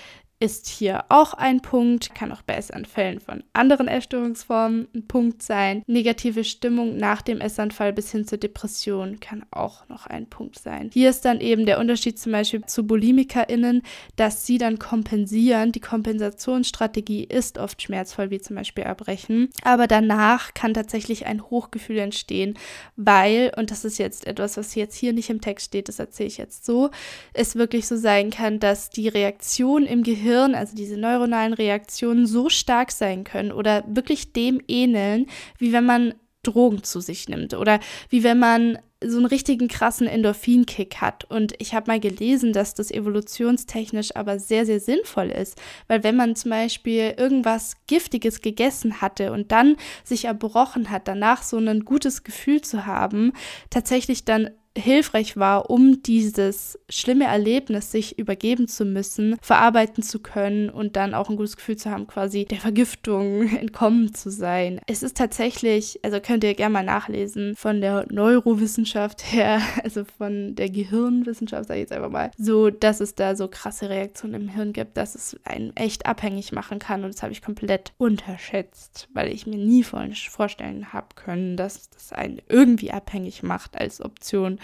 ist 0.42 0.68
hier 0.68 1.06
auch 1.10 1.36
ein 1.36 1.62
Punkt, 1.62 2.16
kann 2.16 2.32
auch 2.32 2.42
bei 2.42 2.56
Essanfällen 2.56 3.20
von 3.20 3.44
anderen 3.54 3.88
Essstörungsformen 3.88 4.88
ein 4.96 5.08
Punkt 5.08 5.44
sein. 5.44 5.84
Negative 5.86 6.44
Stimmung 6.44 6.98
nach 6.98 7.22
dem 7.22 7.40
Essanfall 7.40 7.94
bis 7.94 8.12
hin 8.12 8.26
zur 8.26 8.40
Depression 8.40 9.20
kann 9.20 9.46
auch 9.52 9.88
noch 9.88 10.08
ein 10.08 10.28
Punkt 10.28 10.58
sein. 10.58 10.90
Hier 10.92 11.12
ist 11.12 11.26
dann 11.26 11.42
eben 11.42 11.68
der 11.68 11.80
Unterschied 11.80 12.18
zum 12.18 12.32
Beispiel 12.32 12.66
zu 12.66 12.88
BulimikerInnen, 12.88 13.84
dass 14.16 14.48
sie 14.48 14.58
dann 14.58 14.80
kompensieren. 14.80 15.74
Die 15.74 15.80
Kompensationsstrategie 15.80 17.24
ist 17.24 17.60
oft 17.60 17.80
schmerzvoll, 17.84 18.32
wie 18.32 18.42
zum 18.42 18.56
Beispiel 18.56 18.84
Erbrechen. 18.84 19.50
Aber 19.62 19.86
danach 19.86 20.56
kann 20.56 20.74
tatsächlich 20.74 21.28
ein 21.28 21.44
Hochgefühl 21.52 22.00
entstehen, 22.00 22.58
weil, 22.96 23.52
und 23.58 23.70
das 23.70 23.86
ist 23.86 24.00
jetzt 24.00 24.26
etwas, 24.26 24.58
was 24.58 24.74
jetzt 24.74 24.96
hier 24.96 25.14
nicht 25.14 25.30
im 25.30 25.40
Text 25.40 25.68
steht, 25.68 25.88
das 25.88 26.00
erzähle 26.00 26.28
ich 26.28 26.38
jetzt 26.40 26.66
so, 26.66 26.90
es 27.34 27.56
wirklich 27.56 27.88
so 27.88 27.96
sein 27.96 28.32
kann, 28.32 28.60
dass 28.60 28.90
die 28.90 29.08
Reaktion 29.08 29.86
im 29.86 30.02
Gehirn 30.02 30.31
Gehirn, 30.32 30.56
also 30.56 30.76
diese 30.76 30.98
neuronalen 30.98 31.54
Reaktionen, 31.54 32.26
so 32.26 32.48
stark 32.48 32.92
sein 32.92 33.24
können 33.24 33.52
oder 33.52 33.84
wirklich 33.88 34.32
dem 34.32 34.62
ähneln, 34.68 35.28
wie 35.58 35.74
wenn 35.74 35.86
man 35.86 36.14
Drogen 36.44 36.84
zu 36.84 37.02
sich 37.02 37.28
nimmt 37.28 37.54
oder 37.54 37.80
wie 38.10 38.24
wenn 38.24 38.40
man 38.40 38.80
so 39.04 39.18
einen 39.18 39.26
richtigen 39.26 39.68
krassen 39.68 40.08
Endorphinkick 40.08 41.02
hat. 41.02 41.26
Und 41.26 41.54
ich 41.58 41.74
habe 41.74 41.92
mal 41.92 42.00
gelesen, 42.00 42.54
dass 42.54 42.74
das 42.74 42.92
evolutionstechnisch 42.92 44.16
aber 44.16 44.40
sehr, 44.40 44.66
sehr 44.66 44.80
sinnvoll 44.80 45.30
ist. 45.30 45.60
Weil 45.88 46.04
wenn 46.04 46.16
man 46.16 46.36
zum 46.36 46.52
Beispiel 46.52 47.16
irgendwas 47.18 47.76
Giftiges 47.88 48.42
gegessen 48.42 49.02
hatte 49.02 49.34
und 49.34 49.52
dann 49.52 49.76
sich 50.04 50.26
erbrochen 50.26 50.92
hat, 50.92 51.08
danach 51.08 51.44
so 51.44 51.58
ein 51.58 51.84
gutes 51.84 52.24
Gefühl 52.24 52.62
zu 52.62 52.86
haben, 52.86 53.34
tatsächlich 53.70 54.24
dann 54.24 54.52
hilfreich 54.78 55.36
war, 55.36 55.70
um 55.70 56.02
dieses 56.02 56.80
schlimme 56.90 57.26
Erlebnis, 57.26 57.92
sich 57.92 58.18
übergeben 58.18 58.68
zu 58.68 58.86
müssen, 58.86 59.38
verarbeiten 59.42 60.02
zu 60.02 60.20
können 60.20 60.70
und 60.70 60.96
dann 60.96 61.14
auch 61.14 61.30
ein 61.30 61.36
gutes 61.36 61.58
Gefühl 61.58 61.76
zu 61.76 61.92
haben, 61.92 62.08
quasi 62.08 62.46
der 62.46 62.60
Vergiftung 62.60 63.48
entkommen 63.58 64.14
zu 64.14 64.32
sein. 64.32 64.80
Es 64.88 65.04
ist 65.04 65.18
tatsächlich, 65.18 66.00
also 66.04 66.20
könnt 66.22 66.44
ihr 66.44 66.54
gerne 66.54 66.74
mal 66.74 66.84
nachlesen, 66.84 67.56
von 67.56 67.82
der 67.82 68.06
Neurowissenschaft 68.10 69.32
her, 69.32 69.62
also 69.84 70.06
von 70.06 70.56
der 70.56 70.70
Gehirnwissenschaft, 70.70 71.68
sage 71.68 71.80
ich 71.80 71.84
jetzt 71.84 71.94
einfach 71.94 72.10
mal, 72.10 72.32
so, 72.38 72.70
dass 72.70 73.02
es 73.02 73.16
da 73.16 73.36
so 73.36 73.48
krasse 73.50 73.90
Reaktionen 73.90 74.36
im 74.36 74.50
Hirn 74.50 74.72
gibt, 74.72 74.96
dass 74.96 75.16
es 75.16 75.36
einen 75.44 75.76
echt 75.76 76.06
abhängig 76.06 76.54
machen 76.54 76.80
kann 76.80 77.04
und 77.04 77.14
das 77.14 77.24
habe 77.24 77.34
ich 77.34 77.42
komplett 77.42 77.92
unterschätzt, 77.98 79.10
weil 79.14 79.34
ich 79.34 79.46
mir 79.46 79.58
nie 79.58 79.84
vorstellen 79.84 80.94
habe 80.94 81.08
können, 81.16 81.58
dass 81.58 81.90
das 81.90 82.14
einen 82.14 82.42
irgendwie 82.48 82.92
abhängig 82.92 83.44
macht 83.44 83.78
als 83.78 84.02
Option 84.02 84.61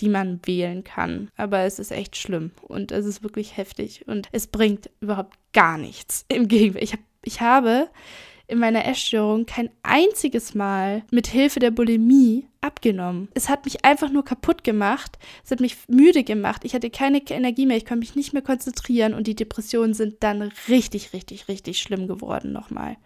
die 0.00 0.08
man 0.08 0.40
wählen 0.44 0.84
kann. 0.84 1.30
Aber 1.36 1.60
es 1.60 1.78
ist 1.78 1.90
echt 1.90 2.16
schlimm 2.16 2.52
und 2.62 2.92
es 2.92 3.06
ist 3.06 3.22
wirklich 3.22 3.56
heftig 3.56 4.06
und 4.06 4.28
es 4.32 4.46
bringt 4.46 4.90
überhaupt 5.00 5.36
gar 5.52 5.78
nichts. 5.78 6.24
Im 6.28 6.48
Gegenteil, 6.48 6.82
ich, 6.82 6.92
hab, 6.92 7.00
ich 7.22 7.40
habe 7.40 7.88
in 8.48 8.58
meiner 8.58 8.86
Essstörung 8.86 9.44
kein 9.44 9.68
einziges 9.82 10.54
Mal 10.54 11.02
mit 11.10 11.26
Hilfe 11.26 11.60
der 11.60 11.70
Bulimie 11.70 12.46
abgenommen. 12.62 13.28
Es 13.34 13.50
hat 13.50 13.66
mich 13.66 13.84
einfach 13.84 14.10
nur 14.10 14.24
kaputt 14.24 14.64
gemacht. 14.64 15.18
Es 15.44 15.50
hat 15.50 15.60
mich 15.60 15.76
müde 15.86 16.24
gemacht. 16.24 16.64
Ich 16.64 16.74
hatte 16.74 16.88
keine 16.88 17.20
Energie 17.28 17.66
mehr. 17.66 17.76
Ich 17.76 17.84
konnte 17.84 18.00
mich 18.00 18.16
nicht 18.16 18.32
mehr 18.32 18.42
konzentrieren 18.42 19.12
und 19.12 19.26
die 19.26 19.36
Depressionen 19.36 19.92
sind 19.92 20.16
dann 20.20 20.50
richtig, 20.68 21.12
richtig, 21.12 21.48
richtig 21.48 21.80
schlimm 21.80 22.08
geworden 22.08 22.52
nochmal. 22.52 22.96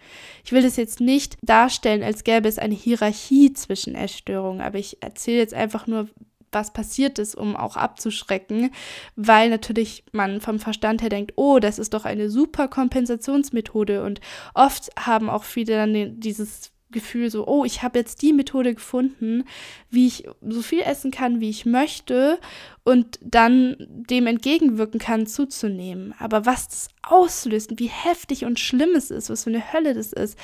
Ich 0.45 0.53
will 0.53 0.63
das 0.63 0.77
jetzt 0.77 1.01
nicht 1.01 1.37
darstellen, 1.43 2.05
als 2.05 2.23
gäbe 2.23 2.49
es 2.49 2.59
eine 2.59 2.75
Hierarchie 2.75 3.53
zwischen 3.53 3.97
Essstörungen, 3.97 4.61
aber 4.61 4.79
ich 4.79 5.03
erzähle 5.03 5.39
jetzt 5.39 5.55
einfach 5.55 5.89
nur 5.89 6.09
was 6.53 6.73
passiert 6.73 7.19
ist, 7.19 7.35
um 7.35 7.57
auch 7.57 7.77
abzuschrecken, 7.77 8.71
weil 9.17 9.51
natürlich 9.51 10.05
man 10.13 10.41
vom 10.41 10.59
Verstand 10.59 11.03
her 11.03 11.09
denkt, 11.09 11.33
oh, 11.37 11.59
das 11.59 11.79
ist 11.79 11.95
doch 11.95 12.05
eine 12.05 12.31
super 12.31 12.69
Kompensationsmethode 12.69 14.05
und 14.05 14.21
oft 14.55 14.91
haben 14.99 15.31
auch 15.31 15.45
viele 15.45 15.75
dann 15.75 16.21
dieses 16.21 16.73
Gefühl 16.93 17.31
so, 17.31 17.47
oh, 17.49 17.65
ich 17.65 17.83
habe 17.83 17.99
jetzt 17.99 18.23
die 18.23 18.33
Methode 18.33 18.75
gefunden, 18.75 19.45
wie 19.91 20.07
ich 20.07 20.29
so 20.47 20.63
viel 20.63 20.83
essen 20.83 21.11
kann, 21.11 21.41
wie 21.41 21.51
ich 21.51 21.67
möchte 21.67 22.39
und 22.85 23.19
dann 23.23 23.77
dem 23.79 24.27
entgegenwirken 24.27 25.01
kann, 25.01 25.27
zuzunehmen. 25.27 26.15
Aber 26.19 26.47
was 26.47 26.69
das 26.69 26.89
auslöst, 27.03 27.73
wie 27.77 27.89
heftig 27.89 28.45
und 28.45 28.61
schlimm 28.61 28.91
es 28.95 29.11
ist, 29.11 29.31
was 29.31 29.45
für 29.45 29.51
eine 29.51 29.73
Hölle 29.73 29.95
das 29.95 30.13
ist, 30.13 30.39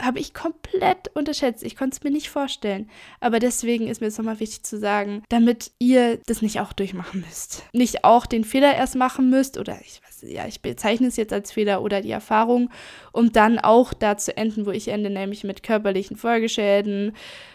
habe 0.00 0.18
ich 0.18 0.34
komplett 0.34 1.08
unterschätzt. 1.14 1.62
Ich 1.62 1.76
konnte 1.76 1.96
es 1.96 2.04
mir 2.04 2.10
nicht 2.10 2.30
vorstellen. 2.30 2.88
Aber 3.20 3.38
deswegen 3.38 3.88
ist 3.88 4.00
mir 4.00 4.08
es 4.08 4.18
nochmal 4.18 4.40
wichtig 4.40 4.62
zu 4.62 4.78
sagen, 4.78 5.22
damit 5.28 5.72
ihr 5.78 6.18
das 6.26 6.42
nicht 6.42 6.60
auch 6.60 6.72
durchmachen 6.72 7.24
müsst. 7.26 7.64
Nicht 7.72 8.04
auch 8.04 8.26
den 8.26 8.44
Fehler 8.44 8.74
erst 8.74 8.96
machen 8.96 9.30
müsst 9.30 9.58
oder 9.58 9.78
ich 9.80 10.00
weiß, 10.06 10.17
ja, 10.22 10.46
ich 10.46 10.62
bezeichne 10.62 11.08
es 11.08 11.16
jetzt 11.16 11.32
als 11.32 11.52
Fehler 11.52 11.82
oder 11.82 12.00
die 12.00 12.10
Erfahrung, 12.10 12.70
um 13.12 13.32
dann 13.32 13.58
auch 13.58 13.92
da 13.92 14.16
zu 14.16 14.36
enden, 14.36 14.66
wo 14.66 14.70
ich 14.70 14.88
ende, 14.88 15.10
nämlich 15.10 15.44
mit 15.44 15.62
körperlichen 15.62 16.16
Folgeschäden, 16.16 17.12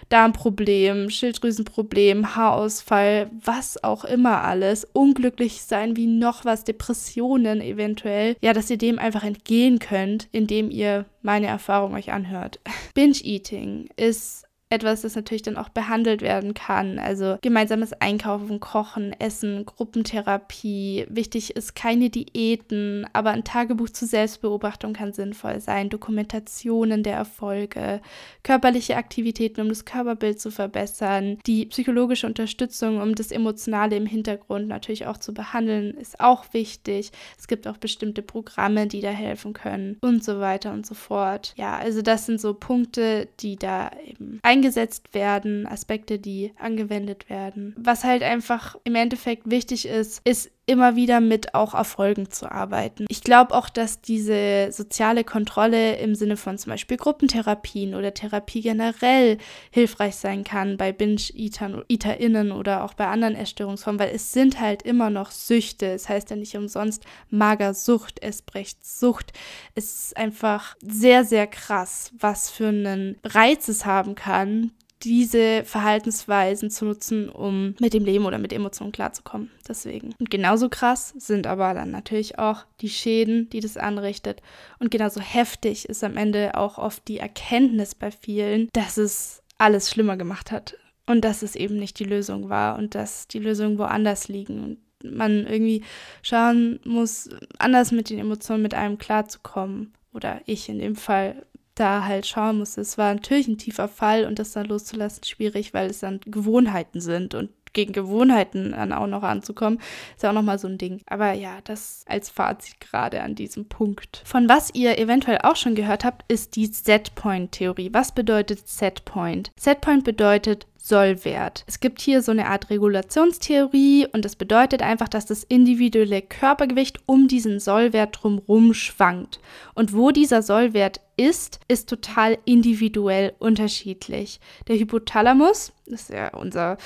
Darmproblem, 0.09 1.09
Schilddrüsenproblem, 1.09 2.35
Haarausfall, 2.35 3.31
was 3.43 3.83
auch 3.83 4.05
immer 4.05 4.43
alles, 4.43 4.87
unglücklich 4.93 5.63
sein 5.63 5.95
wie 5.95 6.07
noch 6.07 6.45
was, 6.45 6.63
Depressionen 6.63 7.61
eventuell, 7.61 8.35
ja, 8.41 8.53
dass 8.53 8.69
ihr 8.69 8.77
dem 8.77 8.99
einfach 8.99 9.23
entgehen 9.23 9.79
könnt, 9.79 10.27
indem 10.31 10.69
ihr 10.69 11.05
meine 11.21 11.47
Erfahrung 11.47 11.93
euch 11.93 12.11
anhört. 12.11 12.59
Binge-Eating 12.93 13.89
ist 13.95 14.45
etwas, 14.73 15.01
das 15.01 15.15
natürlich 15.15 15.43
dann 15.43 15.55
auch 15.55 15.69
behandelt 15.69 16.21
werden 16.21 16.53
kann. 16.53 16.99
Also 16.99 17.37
gemeinsames 17.41 17.93
Einkaufen, 17.93 18.59
Kochen, 18.59 19.13
Essen, 19.19 19.65
Gruppentherapie. 19.65 21.05
Wichtig 21.09 21.55
ist 21.55 21.75
keine 21.75 22.09
Diäten, 22.09 23.05
aber 23.13 23.29
ein 23.29 23.43
Tagebuch 23.43 23.89
zur 23.89 24.07
Selbstbeobachtung 24.07 24.93
kann 24.93 25.13
sinnvoll 25.13 25.59
sein. 25.59 25.89
Dokumentationen 25.89 27.03
der 27.03 27.15
Erfolge, 27.15 28.01
körperliche 28.41 28.97
Aktivitäten, 28.97 29.61
um 29.61 29.69
das 29.69 29.85
Körperbild 29.85 30.41
zu 30.41 30.49
verbessern. 30.49 31.37
Die 31.45 31.67
psychologische 31.67 32.25
Unterstützung, 32.27 32.99
um 32.99 33.15
das 33.15 33.31
Emotionale 33.31 33.95
im 33.95 34.07
Hintergrund 34.07 34.67
natürlich 34.67 35.05
auch 35.05 35.17
zu 35.17 35.33
behandeln, 35.33 35.93
ist 35.93 36.19
auch 36.19 36.45
wichtig. 36.51 37.11
Es 37.37 37.47
gibt 37.47 37.67
auch 37.67 37.77
bestimmte 37.77 38.23
Programme, 38.23 38.87
die 38.87 39.01
da 39.01 39.09
helfen 39.09 39.53
können 39.53 39.97
und 40.01 40.23
so 40.23 40.39
weiter 40.39 40.73
und 40.73 40.85
so 40.85 40.95
fort. 40.95 41.53
Ja, 41.57 41.77
also 41.77 42.01
das 42.01 42.25
sind 42.25 42.41
so 42.41 42.55
Punkte, 42.55 43.27
die 43.39 43.55
da 43.55 43.91
eben 44.07 44.39
eingesetzt 44.41 44.62
eingesetzt 44.63 45.13
werden, 45.13 45.67
Aspekte, 45.67 46.19
die 46.19 46.53
angewendet 46.57 47.29
werden. 47.29 47.75
Was 47.77 48.05
halt 48.05 48.23
einfach 48.23 48.77
im 48.85 48.95
Endeffekt 48.95 49.49
wichtig 49.49 49.85
ist, 49.85 50.21
ist 50.25 50.51
immer 50.65 50.95
wieder 50.95 51.19
mit 51.19 51.53
auch 51.53 51.73
Erfolgen 51.73 52.31
zu 52.31 52.49
arbeiten. 52.49 53.05
Ich 53.09 53.21
glaube 53.21 53.53
auch, 53.53 53.67
dass 53.67 54.01
diese 54.01 54.69
soziale 54.71 55.23
Kontrolle 55.23 55.97
im 55.97 56.15
Sinne 56.15 56.37
von 56.37 56.57
zum 56.57 56.71
Beispiel 56.71 56.95
Gruppentherapien 56.95 57.95
oder 57.95 58.13
Therapie 58.13 58.61
generell 58.61 59.37
hilfreich 59.71 60.15
sein 60.15 60.43
kann 60.45 60.77
bei 60.77 60.93
Binge-EaterInnen 60.93 62.51
oder 62.53 62.83
auch 62.83 62.93
bei 62.93 63.07
anderen 63.07 63.35
Essstörungsformen, 63.35 63.99
weil 63.99 64.15
es 64.15 64.31
sind 64.31 64.61
halt 64.61 64.83
immer 64.83 65.09
noch 65.09 65.31
Süchte. 65.31 65.87
Es 65.87 66.07
heißt 66.07 66.29
ja 66.29 66.37
nicht 66.37 66.55
umsonst 66.55 67.03
Magersucht, 67.29 68.23
Esbrechtssucht. 68.23 69.33
Es 69.75 70.05
ist 70.05 70.17
einfach 70.17 70.75
sehr, 70.81 71.25
sehr 71.25 71.47
krass, 71.47 72.11
was 72.17 72.49
für 72.49 72.67
einen 72.67 73.17
Reiz 73.25 73.67
es 73.67 73.85
haben 73.85 74.15
kann, 74.15 74.71
diese 75.03 75.63
Verhaltensweisen 75.65 76.69
zu 76.69 76.85
nutzen, 76.85 77.29
um 77.29 77.75
mit 77.79 77.93
dem 77.93 78.05
Leben 78.05 78.25
oder 78.25 78.37
mit 78.37 78.53
Emotionen 78.53 78.91
klarzukommen. 78.91 79.51
Deswegen. 79.67 80.13
Und 80.19 80.29
genauso 80.29 80.69
krass 80.69 81.13
sind 81.17 81.47
aber 81.47 81.73
dann 81.73 81.91
natürlich 81.91 82.39
auch 82.39 82.65
die 82.81 82.89
Schäden, 82.89 83.49
die 83.49 83.59
das 83.59 83.77
anrichtet. 83.77 84.41
Und 84.79 84.91
genauso 84.91 85.19
heftig 85.19 85.89
ist 85.89 86.03
am 86.03 86.17
Ende 86.17 86.55
auch 86.55 86.77
oft 86.77 87.07
die 87.07 87.17
Erkenntnis 87.17 87.95
bei 87.95 88.11
vielen, 88.11 88.69
dass 88.73 88.97
es 88.97 89.41
alles 89.57 89.89
schlimmer 89.89 90.17
gemacht 90.17 90.51
hat. 90.51 90.77
Und 91.05 91.25
dass 91.25 91.41
es 91.41 91.57
eben 91.57 91.75
nicht 91.75 91.99
die 91.99 92.05
Lösung 92.05 92.47
war 92.47 92.77
und 92.77 92.95
dass 92.95 93.27
die 93.27 93.39
Lösungen 93.39 93.77
woanders 93.77 94.29
liegen. 94.29 94.63
Und 94.63 94.77
man 95.03 95.45
irgendwie 95.45 95.83
schauen 96.21 96.79
muss, 96.85 97.29
anders 97.59 97.91
mit 97.91 98.09
den 98.09 98.19
Emotionen 98.19 98.63
mit 98.63 98.73
einem 98.73 98.97
klarzukommen. 98.97 99.93
Oder 100.13 100.41
ich 100.45 100.69
in 100.69 100.79
dem 100.79 100.95
Fall 100.95 101.45
da 101.75 102.05
halt 102.05 102.25
schauen 102.25 102.59
musste. 102.59 102.81
Es 102.81 102.97
war 102.97 103.13
natürlich 103.13 103.47
ein 103.47 103.57
tiefer 103.57 103.87
Fall 103.87 104.25
und 104.25 104.39
das 104.39 104.51
dann 104.51 104.67
loszulassen 104.67 105.23
schwierig, 105.23 105.73
weil 105.73 105.89
es 105.89 105.99
dann 105.99 106.19
Gewohnheiten 106.25 107.01
sind 107.01 107.35
und 107.35 107.49
gegen 107.73 107.91
Gewohnheiten 107.91 108.71
dann 108.71 108.93
auch 108.93 109.07
noch 109.07 109.23
anzukommen, 109.23 109.79
ist 110.15 110.23
ja 110.23 110.29
auch 110.29 110.33
nochmal 110.33 110.59
so 110.59 110.67
ein 110.67 110.77
Ding. 110.77 111.01
Aber 111.07 111.33
ja, 111.33 111.59
das 111.63 112.05
als 112.07 112.29
Fazit 112.29 112.79
gerade 112.79 113.21
an 113.21 113.35
diesem 113.35 113.67
Punkt. 113.67 114.21
Von 114.25 114.47
was 114.47 114.73
ihr 114.73 114.97
eventuell 114.97 115.39
auch 115.39 115.55
schon 115.55 115.75
gehört 115.75 116.05
habt, 116.05 116.23
ist 116.31 116.55
die 116.55 116.67
Setpoint-Theorie. 116.67 117.89
Was 117.91 118.13
bedeutet 118.13 118.67
Setpoint? 118.67 119.51
Setpoint 119.59 120.03
bedeutet 120.03 120.67
Sollwert. 120.77 121.63
Es 121.65 121.79
gibt 121.79 122.01
hier 122.01 122.21
so 122.21 122.33
eine 122.33 122.47
Art 122.47 122.69
Regulationstheorie 122.69 124.05
und 124.11 124.25
das 124.25 124.35
bedeutet 124.35 124.81
einfach, 124.81 125.07
dass 125.07 125.25
das 125.25 125.45
individuelle 125.45 126.21
Körpergewicht 126.21 126.99
um 127.05 127.29
diesen 127.29 127.61
Sollwert 127.61 128.19
drumherum 128.21 128.73
schwankt. 128.73 129.39
Und 129.75 129.93
wo 129.93 130.11
dieser 130.11 130.41
Sollwert 130.41 130.99
ist, 131.17 131.59
ist 131.67 131.89
total 131.89 132.37
individuell 132.45 133.33
unterschiedlich. 133.39 134.39
Der 134.67 134.77
Hypothalamus, 134.77 135.73
das 135.85 136.03
ist 136.03 136.09
ja 136.09 136.29
unser 136.29 136.77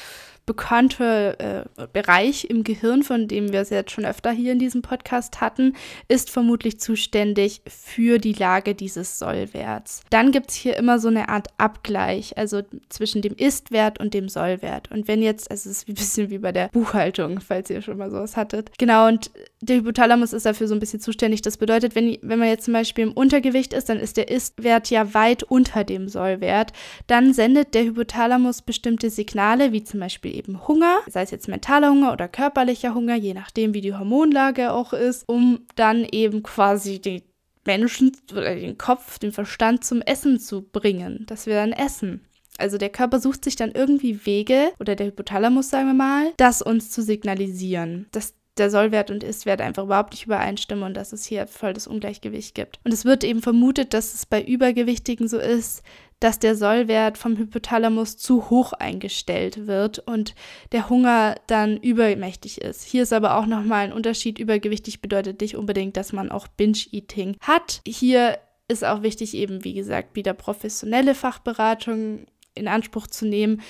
bekannter 0.48 1.40
äh, 1.40 1.66
Bereich 1.92 2.46
im 2.46 2.64
Gehirn, 2.64 3.04
von 3.04 3.28
dem 3.28 3.52
wir 3.52 3.60
es 3.60 3.70
jetzt 3.70 3.92
schon 3.92 4.06
öfter 4.06 4.32
hier 4.32 4.54
in 4.54 4.60
diesem 4.60 4.82
Podcast 4.82 5.42
hatten, 5.42 5.76
ist 6.08 6.32
vermutlich 6.32 6.80
zuständig 6.80 7.62
für 7.68 8.18
die 8.18 8.32
Lage 8.32 8.74
dieses 8.74 9.20
Sollwerts. 9.20 10.02
Dann 10.10 10.32
gibt 10.32 10.50
es 10.50 10.56
hier 10.56 10.78
immer 10.78 11.00
so 11.00 11.10
eine 11.10 11.28
Art 11.28 11.50
Abgleich, 11.58 12.38
also 12.38 12.62
zwischen 12.88 13.22
dem 13.22 13.36
Ist-Wert 13.36 14.00
und 14.00 14.14
dem 14.14 14.30
Sollwert. 14.30 14.90
Und 14.90 15.10
wenn 15.10 15.22
jetzt, 15.22 15.52
also 15.52 15.70
es 15.70 15.80
ist 15.80 15.90
ein 15.90 15.96
bisschen 15.96 16.30
wie 16.30 16.38
bei 16.38 16.54
der 16.54 16.70
Buchhaltung, 16.70 17.42
falls 17.42 17.70
ihr 17.70 17.82
schon 17.82 17.98
mal 17.98 18.10
sowas 18.10 18.38
hattet. 18.38 18.72
Genau, 18.78 19.08
und 19.08 19.30
der 19.60 19.78
Hypothalamus 19.78 20.32
ist 20.32 20.46
dafür 20.46 20.70
so 20.70 20.76
ein 20.76 20.80
bisschen 20.80 21.02
zuständig. 21.02 21.42
Das 21.42 21.58
bedeutet, 21.58 21.94
wenn, 21.94 22.18
wenn 22.22 22.40
man 22.40 22.48
jetzt 22.48 22.66
zum 22.66 22.74
Beispiel 22.74 23.04
im 23.04 23.14
Untergewicht 23.14 23.74
ist, 23.74 23.90
dann 23.90 24.00
ist 24.00 24.17
der 24.18 24.30
Ist-Wert 24.30 24.90
ja 24.90 25.14
weit 25.14 25.44
unter 25.44 25.84
dem 25.84 26.10
Sollwert. 26.10 26.74
Dann 27.08 27.34
sendet 27.34 27.74
der 27.74 27.84
Hypothalamus 27.84 28.62
bestimmte 28.62 29.10
Signale, 29.10 29.72
wie 29.72 29.84
zum 29.84 30.00
Beispiel 30.00 30.36
eben 30.36 30.68
Hunger, 30.68 31.00
sei 31.08 31.22
es 31.22 31.32
jetzt 31.32 31.48
mentaler 31.48 31.92
Hunger 31.92 32.14
oder 32.14 32.28
körperlicher 32.28 32.94
Hunger, 32.94 33.16
je 33.16 33.34
nachdem, 33.34 33.74
wie 33.74 33.82
die 33.82 33.94
Hormonlage 33.94 34.74
auch 34.74 34.94
ist, 34.94 35.24
um 35.28 35.60
dann 35.76 36.04
eben 36.04 36.44
quasi 36.44 37.00
die 37.00 37.24
Menschen 37.66 38.12
oder 38.32 38.56
den 38.56 38.78
Kopf, 38.78 39.20
den 39.20 39.32
Verstand 39.32 39.84
zum 39.84 40.02
Essen 40.02 40.40
zu 40.40 40.62
bringen, 40.62 41.26
dass 41.28 41.46
wir 41.46 41.56
dann 41.56 41.74
essen. 41.74 42.22
Also 42.58 42.78
der 42.78 42.90
Körper 42.90 43.20
sucht 43.20 43.44
sich 43.44 43.56
dann 43.56 43.72
irgendwie 43.72 44.26
Wege, 44.26 44.72
oder 44.80 44.96
der 44.96 45.08
Hypothalamus, 45.08 45.70
sagen 45.70 45.88
wir 45.88 45.94
mal, 45.94 46.34
das 46.38 46.62
uns 46.62 46.90
zu 46.90 47.04
signalisieren, 47.04 48.08
dass 48.12 48.34
der 48.60 48.70
Sollwert 48.70 49.12
und 49.12 49.24
Istwert 49.24 49.62
einfach 49.62 49.84
überhaupt 49.84 50.14
nicht 50.14 50.26
übereinstimmen 50.26 50.84
und 50.84 50.94
dass 50.96 51.14
es 51.14 51.26
hier 51.26 51.48
voll 51.48 51.74
das 51.74 51.88
Ungleichgewicht 51.88 52.56
gibt. 52.56 52.80
Und 52.84 52.94
es 52.94 53.06
wird 53.06 53.24
eben 53.24 53.42
vermutet, 53.42 53.94
dass 53.94 54.14
es 54.14 54.26
bei 54.26 54.42
Übergewichtigen 54.42 55.28
so 55.28 55.38
ist, 55.38 55.84
dass 56.20 56.40
der 56.40 56.56
Sollwert 56.56 57.18
vom 57.18 57.38
Hypothalamus 57.38 58.18
zu 58.18 58.50
hoch 58.50 58.74
eingestellt 58.74 59.68
wird 59.68 60.00
und 60.00 60.34
der 60.72 60.90
Hunger 60.90 61.36
dann 61.48 61.78
übermächtig 61.78 62.62
ist. 62.62 62.84
Hier 62.84 63.04
ist 63.04 63.14
aber 63.14 63.38
auch 63.38 63.46
nochmal 63.46 63.86
ein 63.86 63.94
Unterschied. 63.94 64.40
Übergewichtig 64.40 65.02
bedeutet 65.02 65.42
nicht 65.42 65.56
unbedingt, 65.56 65.96
dass 65.96 66.14
man 66.14 66.32
auch 66.32 66.48
Binge-Eating 66.48 67.38
hat. 67.42 67.82
Hier 67.86 68.40
ist 68.68 68.84
auch 68.84 69.04
wichtig, 69.04 69.36
eben 69.36 69.64
wie 69.64 69.74
gesagt, 69.74 70.16
wieder 70.16 70.34
professionelle 70.34 71.14
Fachberatung 71.14 72.26
in 72.56 72.68
Anspruch 72.68 73.08
zu 73.08 73.26
nehmen, 73.26 73.62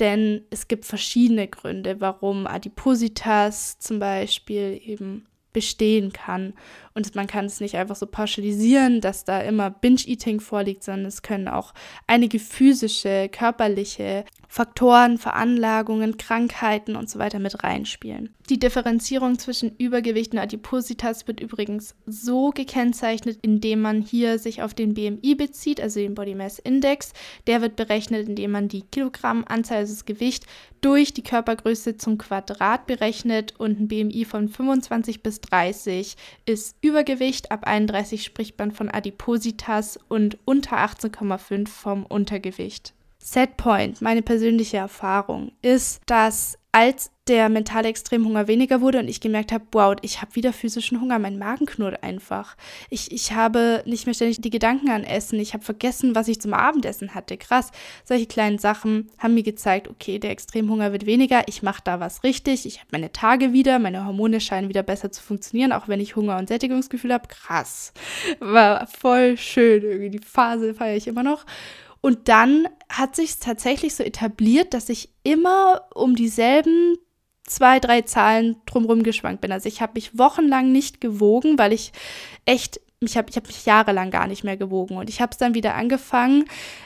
denn 0.00 0.42
es 0.50 0.68
gibt 0.68 0.84
verschiedene 0.84 1.48
Gründe, 1.48 2.00
warum 2.00 2.46
Adipositas 2.46 3.78
zum 3.78 3.98
Beispiel 3.98 4.80
eben 4.84 5.26
bestehen 5.54 6.12
kann. 6.12 6.52
Und 6.92 7.14
man 7.14 7.26
kann 7.26 7.46
es 7.46 7.60
nicht 7.60 7.76
einfach 7.76 7.96
so 7.96 8.06
pauschalisieren, 8.06 9.00
dass 9.00 9.24
da 9.24 9.40
immer 9.40 9.70
Binge-Eating 9.70 10.40
vorliegt, 10.40 10.82
sondern 10.82 11.06
es 11.06 11.22
können 11.22 11.48
auch 11.48 11.72
einige 12.06 12.38
physische, 12.38 13.30
körperliche 13.30 14.24
Faktoren, 14.54 15.18
Veranlagungen, 15.18 16.16
Krankheiten 16.16 16.94
und 16.94 17.10
so 17.10 17.18
weiter 17.18 17.40
mit 17.40 17.64
reinspielen. 17.64 18.32
Die 18.48 18.60
Differenzierung 18.60 19.36
zwischen 19.36 19.74
Übergewicht 19.78 20.32
und 20.32 20.38
Adipositas 20.38 21.26
wird 21.26 21.40
übrigens 21.40 21.96
so 22.06 22.50
gekennzeichnet, 22.50 23.40
indem 23.42 23.80
man 23.80 24.00
hier 24.00 24.38
sich 24.38 24.62
auf 24.62 24.72
den 24.72 24.94
BMI 24.94 25.34
bezieht, 25.34 25.80
also 25.80 25.98
den 25.98 26.14
Body 26.14 26.36
Mass 26.36 26.60
Index. 26.60 27.14
Der 27.48 27.62
wird 27.62 27.74
berechnet, 27.74 28.28
indem 28.28 28.52
man 28.52 28.68
die 28.68 28.82
Kilogrammanzahl, 28.82 29.78
also 29.78 29.92
das 29.92 30.04
Gewicht, 30.04 30.46
durch 30.80 31.12
die 31.12 31.24
Körpergröße 31.24 31.96
zum 31.96 32.16
Quadrat 32.16 32.86
berechnet 32.86 33.58
und 33.58 33.80
ein 33.80 33.88
BMI 33.88 34.24
von 34.24 34.48
25 34.48 35.24
bis 35.24 35.40
30 35.40 36.14
ist 36.46 36.76
Übergewicht, 36.80 37.50
ab 37.50 37.66
31 37.66 38.22
spricht 38.22 38.56
man 38.56 38.70
von 38.70 38.88
Adipositas 38.88 39.98
und 40.06 40.38
unter 40.44 40.76
18,5 40.76 41.66
vom 41.66 42.06
Untergewicht. 42.06 42.94
Setpoint, 43.26 44.02
meine 44.02 44.20
persönliche 44.20 44.76
Erfahrung, 44.76 45.52
ist, 45.62 46.02
dass 46.04 46.58
als 46.72 47.10
der 47.26 47.48
mentale 47.48 47.88
Extremhunger 47.88 48.48
weniger 48.48 48.82
wurde 48.82 48.98
und 48.98 49.08
ich 49.08 49.20
gemerkt 49.20 49.50
habe, 49.50 49.64
wow, 49.72 49.96
ich 50.02 50.20
habe 50.20 50.34
wieder 50.34 50.52
physischen 50.52 51.00
Hunger, 51.00 51.18
mein 51.18 51.38
Magen 51.38 51.64
knurrt 51.64 52.02
einfach. 52.02 52.54
Ich, 52.90 53.12
ich 53.12 53.32
habe 53.32 53.82
nicht 53.86 54.04
mehr 54.04 54.14
ständig 54.14 54.42
die 54.42 54.50
Gedanken 54.50 54.90
an 54.90 55.04
Essen, 55.04 55.38
ich 55.38 55.54
habe 55.54 55.64
vergessen, 55.64 56.14
was 56.14 56.28
ich 56.28 56.38
zum 56.38 56.52
Abendessen 56.52 57.14
hatte. 57.14 57.38
Krass, 57.38 57.70
solche 58.04 58.26
kleinen 58.26 58.58
Sachen 58.58 59.08
haben 59.18 59.32
mir 59.32 59.42
gezeigt, 59.42 59.88
okay, 59.88 60.18
der 60.18 60.32
Extremhunger 60.32 60.92
wird 60.92 61.06
weniger, 61.06 61.48
ich 61.48 61.62
mache 61.62 61.80
da 61.82 61.98
was 62.00 62.24
richtig, 62.24 62.66
ich 62.66 62.80
habe 62.80 62.88
meine 62.92 63.10
Tage 63.10 63.54
wieder, 63.54 63.78
meine 63.78 64.04
Hormone 64.04 64.40
scheinen 64.40 64.68
wieder 64.68 64.82
besser 64.82 65.10
zu 65.10 65.22
funktionieren, 65.22 65.72
auch 65.72 65.88
wenn 65.88 66.00
ich 66.00 66.16
Hunger 66.16 66.36
und 66.36 66.48
Sättigungsgefühl 66.48 67.14
habe. 67.14 67.28
Krass, 67.28 67.94
war 68.40 68.86
voll 68.86 69.38
schön, 69.38 69.82
irgendwie 69.82 70.10
die 70.10 70.26
Phase 70.26 70.74
feiere 70.74 70.96
ich 70.96 71.06
immer 71.06 71.22
noch. 71.22 71.46
Und 72.04 72.28
dann 72.28 72.68
hat 72.90 73.16
sich 73.16 73.38
tatsächlich 73.38 73.94
so 73.94 74.04
etabliert, 74.04 74.74
dass 74.74 74.90
ich 74.90 75.08
immer 75.22 75.86
um 75.94 76.14
dieselben 76.14 76.98
zwei, 77.46 77.80
drei 77.80 78.02
Zahlen 78.02 78.56
drumherum 78.66 79.02
geschwankt 79.02 79.40
bin. 79.40 79.50
Also 79.50 79.70
ich 79.70 79.80
habe 79.80 79.94
mich 79.94 80.18
wochenlang 80.18 80.70
nicht 80.70 81.00
gewogen, 81.00 81.56
weil 81.56 81.72
ich 81.72 81.92
echt, 82.44 82.78
ich 83.00 83.16
habe 83.16 83.30
ich 83.30 83.36
hab 83.36 83.46
mich 83.46 83.64
jahrelang 83.64 84.10
gar 84.10 84.26
nicht 84.26 84.44
mehr 84.44 84.58
gewogen. 84.58 84.98
Und 84.98 85.08
ich 85.08 85.22
habe 85.22 85.32
es 85.32 85.38
dann 85.38 85.54
wieder 85.54 85.76
angefangen, 85.76 86.44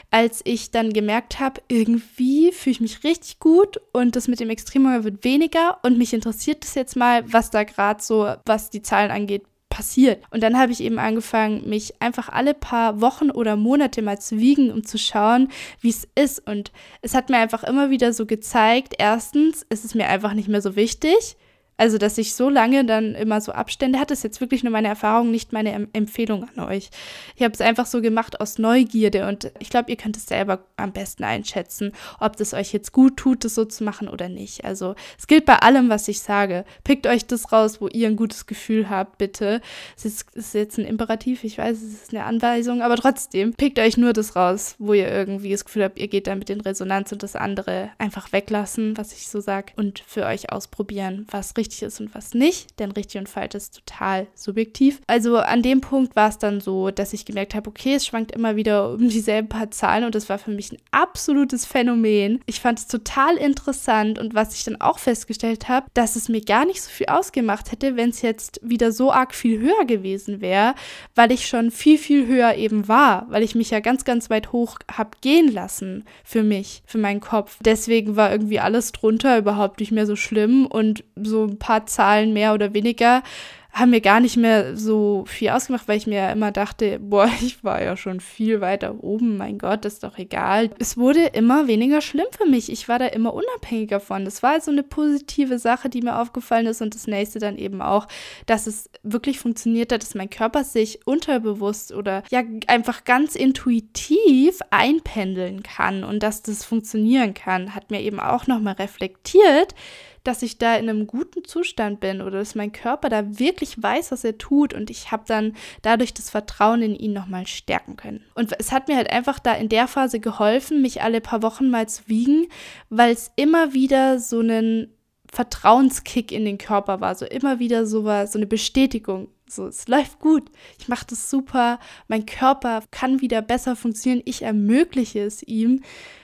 als 0.09 0.39
ich 0.45 0.71
dann 0.71 0.93
gemerkt 0.93 1.41
habe, 1.41 1.59
irgendwie 1.67 2.53
fühle 2.53 2.71
ich 2.71 2.79
mich 2.79 3.03
richtig 3.03 3.39
gut 3.39 3.75
und 3.91 4.15
das 4.15 4.29
mit 4.29 4.39
dem 4.39 4.49
Extremhunger 4.49 5.03
wird 5.03 5.25
weniger. 5.25 5.79
Und 5.83 5.97
mich 5.97 6.13
interessiert 6.13 6.63
es 6.63 6.75
jetzt 6.75 6.95
mal, 6.95 7.25
was 7.29 7.51
da 7.51 7.65
gerade 7.65 8.01
so, 8.01 8.35
was 8.45 8.69
die 8.69 8.83
Zahlen 8.83 9.11
angeht, 9.11 9.43
passiert. 9.69 10.23
Und 10.31 10.41
dann 10.43 10.57
habe 10.57 10.71
ich 10.71 10.81
eben 10.81 10.99
angefangen, 10.99 11.69
mich 11.69 12.01
einfach 12.01 12.29
alle 12.29 12.53
paar 12.53 13.01
Wochen 13.01 13.31
oder 13.31 13.55
Monate 13.55 14.01
mal 14.01 14.19
zu 14.19 14.37
wiegen, 14.37 14.71
um 14.71 14.83
zu 14.83 14.97
schauen, 14.97 15.49
wie 15.79 15.89
es 15.89 16.07
ist. 16.15 16.45
Und 16.47 16.71
es 17.01 17.13
hat 17.13 17.29
mir 17.29 17.37
einfach 17.37 17.63
immer 17.63 17.89
wieder 17.89 18.11
so 18.13 18.25
gezeigt, 18.25 18.95
erstens, 18.97 19.63
ist 19.69 19.85
es 19.85 19.95
mir 19.95 20.07
einfach 20.07 20.33
nicht 20.33 20.49
mehr 20.49 20.61
so 20.61 20.75
wichtig. 20.75 21.37
Also, 21.79 21.97
dass 21.97 22.17
ich 22.17 22.35
so 22.35 22.49
lange 22.49 22.83
dann 22.83 23.15
immer 23.15 23.39
so 23.39 23.53
Abstände 23.53 23.99
hatte, 23.99 24.13
ist 24.13 24.25
jetzt 24.25 24.41
wirklich 24.41 24.63
nur 24.63 24.73
meine 24.73 24.89
Erfahrung, 24.89 25.31
nicht 25.31 25.53
meine 25.53 25.71
em 25.71 25.87
Empfehlung 25.93 26.45
an 26.53 26.65
euch. 26.65 26.89
Ich 27.37 27.41
habe 27.41 27.53
es 27.53 27.61
einfach 27.61 27.85
so 27.85 28.01
gemacht 28.01 28.41
aus 28.41 28.57
Neugierde 28.57 29.25
und 29.29 29.49
ich 29.59 29.69
glaube, 29.69 29.89
ihr 29.89 29.95
könnt 29.95 30.17
es 30.17 30.27
selber 30.27 30.59
am 30.75 30.91
besten 30.91 31.23
einschätzen, 31.23 31.93
ob 32.19 32.35
das 32.35 32.53
euch 32.53 32.73
jetzt 32.73 32.91
gut 32.91 33.15
tut, 33.15 33.45
das 33.45 33.55
so 33.55 33.63
zu 33.63 33.85
machen 33.85 34.09
oder 34.09 34.27
nicht. 34.27 34.65
Also, 34.65 34.95
es 35.17 35.27
gilt 35.27 35.45
bei 35.45 35.55
allem, 35.55 35.87
was 35.87 36.09
ich 36.09 36.19
sage. 36.19 36.65
Pickt 36.83 37.07
euch 37.07 37.25
das 37.27 37.53
raus, 37.53 37.79
wo 37.79 37.87
ihr 37.87 38.09
ein 38.09 38.17
gutes 38.17 38.45
Gefühl 38.45 38.89
habt, 38.89 39.17
bitte. 39.17 39.61
Es 39.95 40.03
ist, 40.03 40.35
ist 40.35 40.53
jetzt 40.53 40.79
ein 40.79 40.85
Imperativ, 40.85 41.45
ich 41.45 41.57
weiß, 41.57 41.77
es 41.77 41.93
ist 41.93 42.13
eine 42.13 42.25
Anweisung, 42.25 42.81
aber 42.81 42.97
trotzdem, 42.97 43.53
pickt 43.53 43.79
euch 43.79 43.95
nur 43.95 44.11
das 44.11 44.35
raus, 44.35 44.75
wo 44.79 44.93
ihr 44.93 45.07
irgendwie 45.07 45.51
das 45.51 45.63
Gefühl 45.63 45.85
habt, 45.85 45.97
ihr 45.97 46.09
geht 46.09 46.27
damit 46.27 46.49
in 46.49 46.59
Resonanz 46.59 47.13
und 47.13 47.23
das 47.23 47.37
andere 47.37 47.91
einfach 47.99 48.33
weglassen, 48.33 48.97
was 48.97 49.13
ich 49.13 49.29
so 49.29 49.39
sage, 49.39 49.71
und 49.77 49.99
für 50.05 50.25
euch 50.25 50.51
ausprobieren, 50.51 51.25
was 51.31 51.55
richtig 51.55 51.68
richtig 51.69 51.83
ist 51.83 51.99
und 51.99 52.15
was 52.15 52.33
nicht, 52.33 52.79
denn 52.79 52.91
richtig 52.91 53.19
und 53.19 53.29
falsch 53.29 53.55
ist 53.55 53.85
total 53.85 54.27
subjektiv. 54.33 55.01
Also 55.07 55.37
an 55.37 55.61
dem 55.61 55.81
Punkt 55.81 56.15
war 56.15 56.29
es 56.29 56.37
dann 56.37 56.61
so, 56.61 56.89
dass 56.89 57.13
ich 57.13 57.25
gemerkt 57.25 57.53
habe, 57.53 57.69
okay, 57.69 57.93
es 57.95 58.05
schwankt 58.05 58.31
immer 58.31 58.55
wieder 58.55 58.93
um 58.93 59.09
dieselben 59.09 59.49
paar 59.49 59.69
Zahlen 59.71 60.03
und 60.03 60.15
das 60.15 60.29
war 60.29 60.39
für 60.39 60.51
mich 60.51 60.71
ein 60.71 60.79
absolutes 60.91 61.65
Phänomen. 61.65 62.41
Ich 62.45 62.59
fand 62.59 62.79
es 62.79 62.87
total 62.87 63.37
interessant 63.37 64.17
und 64.17 64.33
was 64.33 64.55
ich 64.55 64.63
dann 64.63 64.81
auch 64.81 64.99
festgestellt 64.99 65.69
habe, 65.69 65.87
dass 65.93 66.15
es 66.15 66.29
mir 66.29 66.41
gar 66.41 66.65
nicht 66.65 66.81
so 66.81 66.89
viel 66.89 67.07
ausgemacht 67.07 67.71
hätte, 67.71 67.95
wenn 67.95 68.09
es 68.09 68.21
jetzt 68.21 68.59
wieder 68.63 68.91
so 68.91 69.11
arg 69.11 69.35
viel 69.35 69.59
höher 69.59 69.85
gewesen 69.85 70.41
wäre, 70.41 70.73
weil 71.15 71.31
ich 71.31 71.47
schon 71.47 71.71
viel, 71.71 71.97
viel 71.97 72.25
höher 72.27 72.55
eben 72.55 72.87
war, 72.87 73.27
weil 73.29 73.43
ich 73.43 73.55
mich 73.55 73.69
ja 73.69 73.79
ganz, 73.79 74.05
ganz 74.05 74.29
weit 74.29 74.51
hoch 74.51 74.79
habe 74.91 75.11
gehen 75.21 75.51
lassen 75.51 76.05
für 76.23 76.43
mich, 76.43 76.81
für 76.85 76.97
meinen 76.97 77.19
Kopf. 77.19 77.57
Deswegen 77.63 78.15
war 78.15 78.31
irgendwie 78.31 78.59
alles 78.59 78.91
drunter 78.91 79.37
überhaupt 79.37 79.79
nicht 79.79 79.91
mehr 79.91 80.05
so 80.05 80.15
schlimm 80.15 80.65
und 80.65 81.03
so 81.15 81.47
paar 81.59 81.85
Zahlen 81.85 82.33
mehr 82.33 82.53
oder 82.53 82.73
weniger 82.73 83.23
haben 83.71 83.91
mir 83.91 84.01
gar 84.01 84.19
nicht 84.19 84.35
mehr 84.35 84.75
so 84.75 85.25
viel 85.27 85.49
ausgemacht, 85.49 85.87
weil 85.87 85.97
ich 85.97 86.07
mir 86.07 86.31
immer 86.31 86.51
dachte, 86.51 86.99
boah, 86.99 87.29
ich 87.41 87.63
war 87.63 87.81
ja 87.81 87.95
schon 87.95 88.19
viel 88.19 88.61
weiter 88.61 89.03
oben, 89.03 89.37
mein 89.37 89.57
Gott, 89.57 89.85
ist 89.85 90.03
doch 90.03 90.17
egal. 90.17 90.71
Es 90.79 90.97
wurde 90.97 91.25
immer 91.27 91.67
weniger 91.67 92.01
schlimm 92.01 92.25
für 92.31 92.45
mich. 92.45 92.71
Ich 92.71 92.89
war 92.89 92.99
da 92.99 93.07
immer 93.07 93.33
unabhängiger 93.33 93.99
von. 93.99 94.25
Das 94.25 94.41
war 94.43 94.51
also 94.51 94.71
eine 94.71 94.83
positive 94.83 95.59
Sache, 95.59 95.89
die 95.89 96.01
mir 96.01 96.19
aufgefallen 96.19 96.67
ist 96.67 96.81
und 96.81 96.95
das 96.95 97.07
nächste 97.07 97.39
dann 97.39 97.57
eben 97.57 97.81
auch, 97.81 98.07
dass 98.45 98.67
es 98.67 98.89
wirklich 99.03 99.39
funktioniert 99.39 99.93
hat, 99.93 100.01
dass 100.01 100.15
mein 100.15 100.29
Körper 100.29 100.63
sich 100.63 101.05
unterbewusst 101.05 101.93
oder 101.93 102.23
ja 102.31 102.41
einfach 102.67 103.03
ganz 103.03 103.35
intuitiv 103.35 104.59
einpendeln 104.71 105.63
kann 105.63 106.03
und 106.03 106.23
dass 106.23 106.41
das 106.41 106.65
funktionieren 106.65 107.33
kann, 107.33 107.75
hat 107.75 107.91
mir 107.91 108.01
eben 108.01 108.19
auch 108.19 108.47
nochmal 108.47 108.73
reflektiert, 108.73 109.75
dass 110.23 110.41
ich 110.41 110.57
da 110.57 110.75
in 110.75 110.89
einem 110.89 111.07
guten 111.07 111.43
Zustand 111.43 111.99
bin 111.99 112.21
oder 112.21 112.39
dass 112.39 112.55
mein 112.55 112.71
Körper 112.71 113.09
da 113.09 113.39
wirklich 113.39 113.81
weiß, 113.81 114.11
was 114.11 114.23
er 114.23 114.37
tut 114.37 114.73
und 114.73 114.89
ich 114.89 115.11
habe 115.11 115.23
dann 115.27 115.53
dadurch 115.81 116.13
das 116.13 116.29
Vertrauen 116.29 116.81
in 116.81 116.95
ihn 116.95 117.13
nochmal 117.13 117.47
stärken 117.47 117.95
können. 117.97 118.23
Und 118.35 118.53
es 118.57 118.71
hat 118.71 118.87
mir 118.87 118.95
halt 118.95 119.11
einfach 119.11 119.39
da 119.39 119.53
in 119.53 119.69
der 119.69 119.87
Phase 119.87 120.19
geholfen, 120.19 120.81
mich 120.81 121.01
alle 121.01 121.21
paar 121.21 121.41
Wochen 121.41 121.69
mal 121.69 121.87
zu 121.87 122.03
wiegen, 122.07 122.47
weil 122.89 123.11
es 123.11 123.31
immer 123.35 123.73
wieder 123.73 124.19
so 124.19 124.39
einen 124.39 124.93
Vertrauenskick 125.31 126.31
in 126.31 126.45
den 126.45 126.57
Körper 126.57 127.01
war, 127.01 127.15
so 127.15 127.25
immer 127.25 127.59
wieder 127.59 127.85
so 127.85 128.03
war, 128.03 128.27
so 128.27 128.39
eine 128.39 128.47
Bestätigung. 128.47 129.29
So, 129.47 129.67
es 129.67 129.87
läuft 129.87 130.19
gut, 130.19 130.43
ich 130.79 130.87
mache 130.87 131.07
das 131.09 131.29
super, 131.29 131.79
mein 132.07 132.25
Körper 132.27 132.83
kann 132.91 133.19
wieder 133.21 133.41
besser 133.41 133.75
funktionieren, 133.75 134.21
ich 134.25 134.43
ermögliche 134.43 135.21
es 135.21 135.41
ihm 135.41 135.81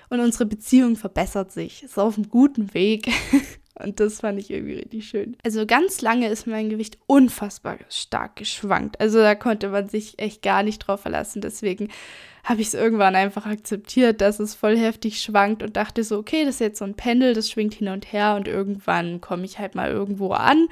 und 0.09 0.19
unsere 0.19 0.45
Beziehung 0.45 0.95
verbessert 0.95 1.51
sich, 1.51 1.83
ist 1.83 1.97
auf 1.97 2.17
einem 2.17 2.29
guten 2.29 2.73
Weg. 2.73 3.09
Und 3.77 3.99
das 3.99 4.21
fand 4.21 4.39
ich 4.39 4.51
irgendwie 4.51 4.75
richtig 4.75 5.07
schön. 5.07 5.35
Also 5.43 5.65
ganz 5.65 6.01
lange 6.01 6.29
ist 6.29 6.47
mein 6.47 6.69
Gewicht 6.69 6.97
unfassbar 7.07 7.77
stark 7.89 8.37
geschwankt. 8.37 8.99
Also 9.01 9.19
da 9.19 9.35
konnte 9.35 9.69
man 9.69 9.89
sich 9.89 10.17
echt 10.17 10.41
gar 10.41 10.63
nicht 10.63 10.79
drauf 10.79 11.01
verlassen. 11.01 11.41
Deswegen 11.41 11.89
habe 12.45 12.61
ich 12.61 12.67
es 12.67 12.73
irgendwann 12.73 13.15
einfach 13.15 13.47
akzeptiert, 13.47 14.21
dass 14.21 14.39
es 14.39 14.55
voll 14.55 14.77
heftig 14.77 15.19
schwankt 15.19 15.63
und 15.63 15.75
dachte 15.75 16.03
so, 16.03 16.17
okay, 16.19 16.45
das 16.45 16.55
ist 16.55 16.61
jetzt 16.61 16.79
so 16.79 16.85
ein 16.85 16.93
Pendel, 16.93 17.33
das 17.33 17.49
schwingt 17.49 17.73
hin 17.73 17.87
und 17.87 18.13
her 18.13 18.35
und 18.35 18.47
irgendwann 18.47 19.19
komme 19.19 19.45
ich 19.45 19.57
halt 19.57 19.73
mal 19.73 19.89
irgendwo 19.89 20.31
an. 20.31 20.67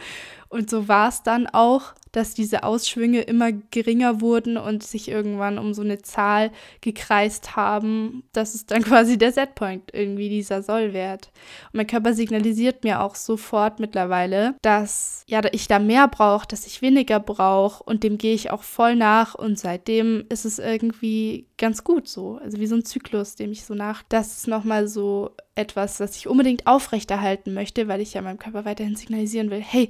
Und 0.54 0.70
so 0.70 0.88
war 0.88 1.10
es 1.10 1.24
dann 1.24 1.48
auch, 1.48 1.96
dass 2.12 2.36
diese 2.36 2.62
Ausschwünge 2.62 3.22
immer 3.22 3.52
geringer 3.52 4.22
wurden 4.22 4.56
und 4.56 4.84
sich 4.84 5.10
irgendwann 5.10 5.58
um 5.58 5.74
so 5.74 5.82
eine 5.82 6.04
Zahl 6.04 6.52
gekreist 6.80 7.56
haben. 7.56 8.24
Das 8.34 8.54
ist 8.54 8.70
dann 8.70 8.84
quasi 8.84 9.18
der 9.18 9.32
Setpoint, 9.32 9.90
irgendwie 9.94 10.30
dieser 10.30 10.62
Sollwert. 10.62 11.32
Und 11.72 11.78
mein 11.78 11.88
Körper 11.88 12.14
signalisiert 12.14 12.84
mir 12.84 13.02
auch 13.02 13.16
sofort 13.16 13.80
mittlerweile, 13.80 14.54
dass 14.62 15.24
ja, 15.28 15.42
ich 15.52 15.68
da 15.68 15.80
mehr 15.80 16.08
brauche, 16.08 16.48
dass 16.48 16.68
ich 16.68 16.84
weniger 16.84 17.20
brauche 17.20 17.84
und 17.84 18.04
dem 18.04 18.20
gehe 18.20 18.36
ich 18.36 18.52
auch 18.52 18.62
voll 18.62 18.96
nach 18.96 19.34
und 19.34 19.58
seitdem 19.58 20.26
ist 20.30 20.46
es 20.46 20.60
irgendwie 20.60 21.48
ganz 21.58 21.84
gut 21.84 22.08
so. 22.08 22.40
Also 22.44 22.60
wie 22.60 22.68
so 22.68 22.76
ein 22.76 22.86
Zyklus, 22.86 23.34
dem 23.36 23.52
ich 23.52 23.66
so 23.66 23.74
nach. 23.74 24.04
Das 24.10 24.38
ist 24.38 24.48
nochmal 24.48 24.88
so 24.88 25.32
etwas, 25.56 26.00
was 26.00 26.16
ich 26.16 26.28
unbedingt 26.28 26.68
aufrechterhalten 26.68 27.56
möchte, 27.56 27.88
weil 27.88 28.02
ich 28.02 28.14
ja 28.14 28.22
meinem 28.22 28.38
Körper 28.38 28.66
weiterhin 28.66 28.96
signalisieren 28.96 29.50
will, 29.50 29.62
hey, 29.62 29.90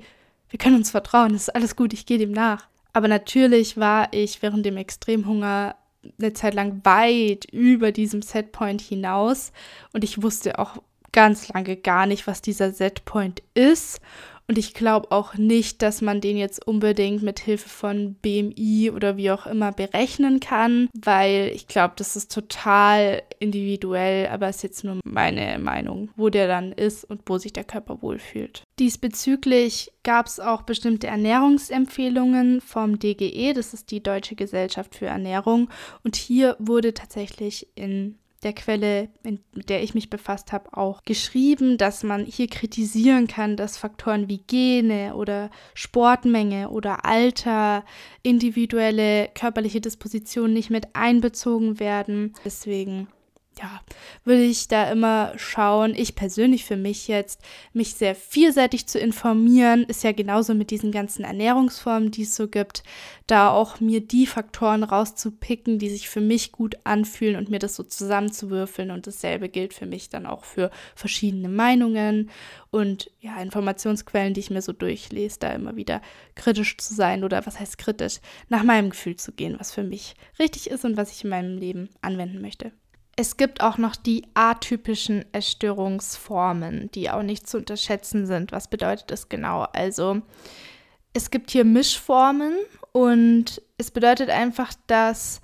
wir 0.54 0.60
können 0.60 0.76
uns 0.76 0.92
vertrauen, 0.92 1.34
es 1.34 1.48
ist 1.48 1.56
alles 1.56 1.76
gut, 1.76 1.94
ich 1.94 2.06
gehe 2.06 2.20
dem 2.20 2.32
nach. 2.32 2.68
Aber 2.94 3.08
natürlich 3.08 3.76
war 3.76 4.10
ich 4.12 4.44
während 4.44 4.64
dem 4.64 4.78
Extremhunger 4.78 5.76
eine 6.20 6.34
Zeit 6.34 6.54
lang 6.54 6.82
weit 6.84 7.46
über 7.52 7.92
diesem 7.92 8.22
Setpoint 8.22 8.80
hinaus 8.80 9.52
und 9.94 10.04
ich 10.04 10.22
wusste 10.22 10.60
auch 10.60 10.78
ganz 11.12 11.48
lange 11.48 11.76
gar 11.76 12.06
nicht, 12.06 12.28
was 12.28 12.44
dieser 12.44 12.72
Setpoint 12.72 13.42
ist 13.56 14.00
und 14.48 14.58
ich 14.58 14.74
glaube 14.74 15.12
auch 15.12 15.36
nicht, 15.36 15.82
dass 15.82 16.02
man 16.02 16.22
den 16.22 16.38
jetzt 16.38 16.66
unbedingt 16.68 17.24
mit 17.24 17.40
Hilfe 17.40 17.70
von 17.70 18.16
BMI 18.16 18.92
oder 18.94 19.18
wie 19.18 19.32
auch 19.32 19.46
immer 19.46 19.72
berechnen 19.72 20.40
kann, 20.40 20.90
weil 20.94 21.52
ich 21.54 21.68
glaube, 21.68 21.94
das 21.98 22.16
ist 22.16 22.34
total 22.34 23.24
individuell, 23.40 24.28
aber 24.28 24.50
ist 24.50 24.64
jetzt 24.64 24.84
nur 24.84 25.00
meine 25.06 25.58
Meinung, 25.60 26.10
wo 26.16 26.30
der 26.30 26.48
dann 26.48 26.72
ist 26.72 27.06
und 27.06 27.22
wo 27.26 27.38
sich 27.38 27.54
der 27.54 27.64
Körper 27.64 28.02
wohlfühlt. 28.02 28.64
Diesbezüglich 28.80 29.92
gab 30.04 30.26
es 30.26 30.40
auch 30.40 30.64
bestimmte 30.64 31.08
Ernährungsempfehlungen 31.08 32.60
vom 32.60 33.00
DGE, 33.00 33.54
das 33.54 33.74
ist 33.74 33.92
die 33.92 34.04
Deutsche 34.04 34.36
Gesellschaft 34.36 34.96
für 34.96 35.06
Ernährung, 35.06 35.70
und 36.04 36.16
hier 36.16 36.58
wurde 36.60 36.94
tatsächlich 36.94 37.68
in 37.76 38.18
der 38.44 38.54
Quelle, 38.54 39.10
mit 39.24 39.42
der 39.70 39.84
ich 39.84 39.94
mich 39.94 40.10
befasst 40.10 40.52
habe, 40.52 40.76
auch 40.78 41.04
geschrieben, 41.04 41.78
dass 41.78 42.04
man 42.04 42.26
hier 42.26 42.48
kritisieren 42.48 43.28
kann, 43.28 43.58
dass 43.58 43.78
Faktoren 43.78 44.28
wie 44.28 44.40
Gene 44.40 45.16
oder 45.16 45.50
Sportmenge 45.74 46.70
oder 46.70 47.06
Alter, 47.06 47.84
individuelle 48.22 49.30
körperliche 49.34 49.82
Disposition 49.82 50.54
nicht 50.54 50.70
mit 50.70 50.96
einbezogen 50.96 51.80
werden. 51.80 52.34
Deswegen 52.44 53.08
ja, 53.60 53.82
würde 54.24 54.44
ich 54.44 54.68
da 54.68 54.92
immer 54.92 55.34
schauen, 55.38 55.94
ich 55.96 56.16
persönlich 56.16 56.66
für 56.66 56.78
mich 56.78 57.08
jetzt, 57.08 57.42
mich 57.74 57.94
sehr 57.96 58.16
vielseitig 58.16 58.88
zu 58.88 59.00
informieren, 59.00 59.84
ist 59.84 60.04
ja 60.04 60.12
genauso 60.12 60.54
mit 60.54 60.72
diesen 60.72 60.92
ganzen 60.92 61.24
Ernährungsformen, 61.24 62.12
die 62.12 62.24
es 62.24 62.36
so 62.36 62.48
gibt, 62.48 62.84
da 63.28 63.52
auch 63.52 63.80
mir 63.80 64.02
die 64.02 64.26
Faktoren 64.26 64.84
rauszupicken, 64.84 65.80
die 65.80 65.90
sich 65.90 66.10
für 66.10 66.22
mich 66.22 66.52
gut 66.52 66.76
anfühlen 66.84 67.36
und 67.36 67.50
mir 67.50 67.60
das 67.60 67.76
so 67.76 67.84
zusammenzuwürfeln. 67.84 68.92
Und 68.92 69.08
dasselbe 69.08 69.50
gilt 69.50 69.74
für 69.74 69.86
mich 69.86 70.10
dann 70.10 70.26
auch 70.26 70.44
für 70.44 70.72
verschiedene 70.96 71.50
Meinungen 71.50 72.32
und 72.72 73.12
ja, 73.22 73.42
Informationsquellen, 73.42 74.34
die 74.34 74.42
ich 74.42 74.50
mir 74.50 74.62
so 74.62 74.74
durchlese, 74.74 75.40
da 75.40 75.52
immer 75.52 75.76
wieder 75.76 76.02
kritisch 76.36 76.78
zu 76.78 76.94
sein 76.94 77.24
oder 77.24 77.46
was 77.46 77.60
heißt 77.60 77.78
kritisch, 77.78 78.20
nach 78.50 78.64
meinem 78.64 78.90
Gefühl 78.90 79.16
zu 79.16 79.32
gehen, 79.32 79.56
was 79.60 79.72
für 79.72 79.84
mich 79.84 80.16
richtig 80.40 80.70
ist 80.70 80.84
und 80.86 80.98
was 80.98 81.12
ich 81.12 81.24
in 81.24 81.30
meinem 81.30 81.58
Leben 81.58 81.90
anwenden 82.02 82.42
möchte. 82.42 82.72
Es 83.16 83.38
gibt 83.38 83.62
auch 83.62 83.78
noch 83.78 83.96
die 83.96 84.26
atypischen 84.34 85.26
Essstörungsformen, 85.34 86.90
die 86.92 87.12
auch 87.12 87.22
nicht 87.22 87.48
zu 87.48 87.58
unterschätzen 87.58 88.26
sind. 88.26 88.52
Was 88.52 88.68
bedeutet 88.68 89.12
das 89.12 89.30
genau? 89.30 89.68
Also 89.74 90.22
es 91.14 91.30
gibt 91.30 91.52
hier 91.52 91.64
Mischformen 91.64 92.56
und 92.92 93.62
es 93.78 93.92
bedeutet 93.92 94.30
einfach, 94.30 94.74
dass 94.88 95.42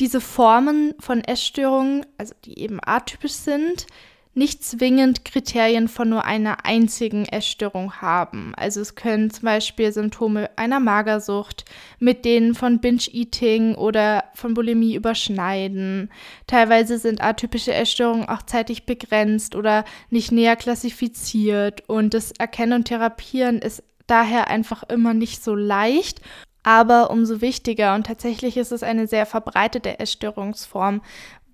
diese 0.00 0.20
Formen 0.20 0.94
von 0.98 1.22
Essstörungen, 1.22 2.04
also 2.18 2.34
die 2.44 2.58
eben 2.58 2.80
atypisch 2.82 3.32
sind, 3.32 3.86
nicht 4.34 4.64
zwingend 4.64 5.24
Kriterien 5.24 5.88
von 5.88 6.08
nur 6.08 6.24
einer 6.24 6.64
einzigen 6.64 7.24
Essstörung 7.24 7.94
haben. 8.00 8.52
Also 8.56 8.80
es 8.80 8.94
können 8.94 9.30
zum 9.30 9.44
Beispiel 9.44 9.92
Symptome 9.92 10.50
einer 10.56 10.80
Magersucht 10.80 11.64
mit 11.98 12.24
denen 12.24 12.54
von 12.54 12.80
Binge-Eating 12.80 13.74
oder 13.74 14.24
von 14.34 14.54
Bulimie 14.54 14.94
überschneiden. 14.94 16.10
Teilweise 16.46 16.98
sind 16.98 17.22
atypische 17.22 17.74
Essstörungen 17.74 18.28
auch 18.28 18.42
zeitlich 18.42 18.86
begrenzt 18.86 19.56
oder 19.56 19.84
nicht 20.10 20.32
näher 20.32 20.56
klassifiziert 20.56 21.88
und 21.88 22.14
das 22.14 22.32
Erkennen 22.32 22.74
und 22.74 22.84
Therapieren 22.84 23.58
ist 23.58 23.82
daher 24.06 24.48
einfach 24.48 24.84
immer 24.84 25.14
nicht 25.14 25.42
so 25.42 25.54
leicht 25.54 26.20
aber 26.68 27.10
umso 27.10 27.40
wichtiger. 27.40 27.94
Und 27.94 28.06
tatsächlich 28.06 28.58
ist 28.58 28.72
es 28.72 28.82
eine 28.82 29.06
sehr 29.06 29.24
verbreitete 29.24 29.98
Essstörungsform, 30.00 31.00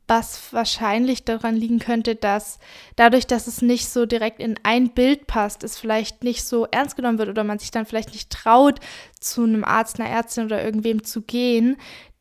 was 0.07 0.53
wahrscheinlich 0.53 1.25
daran 1.25 1.57
liegen 1.57 1.79
könnte, 1.79 2.15
dass 2.15 2.59
dadurch, 2.97 3.27
dass 3.27 3.47
es 3.47 3.63
nicht 3.63 3.89
so 3.89 4.07
direkt 4.07 4.41
in 4.41 4.57
ein 4.63 4.91
Bild 4.91 5.27
passt, 5.27 5.65
es 5.65 5.79
vielleicht 5.79 6.25
nicht 6.25 6.45
so 6.45 6.67
ernst 6.71 6.97
genommen 6.97 7.19
wird 7.19 7.31
oder 7.31 7.45
man 7.45 7.59
sich 7.59 7.71
dann 7.71 7.87
vielleicht 7.87 8.13
nicht 8.13 8.31
traut, 8.31 8.81
zu 9.21 9.45
einem 9.45 9.65
Arzt, 9.65 9.99
einer 9.99 10.11
Ärztin 10.11 10.45
oder 10.45 10.63
irgendwem 10.63 11.05
zu 11.05 11.23
gehen, 11.23 11.77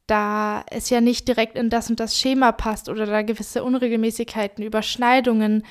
da 0.08 0.64
es 0.70 0.90
ja 0.90 1.02
nicht 1.02 1.28
direkt 1.28 1.58
in 1.58 1.70
das 1.70 1.90
und 1.90 2.00
das 2.00 2.18
Schema 2.18 2.52
passt 2.52 2.90
oder 2.90 3.06
da 3.06 3.22
gewisse 3.22 3.64
Unregelmäßigkeiten, 3.64 4.64
Überschneidungen 4.64 5.64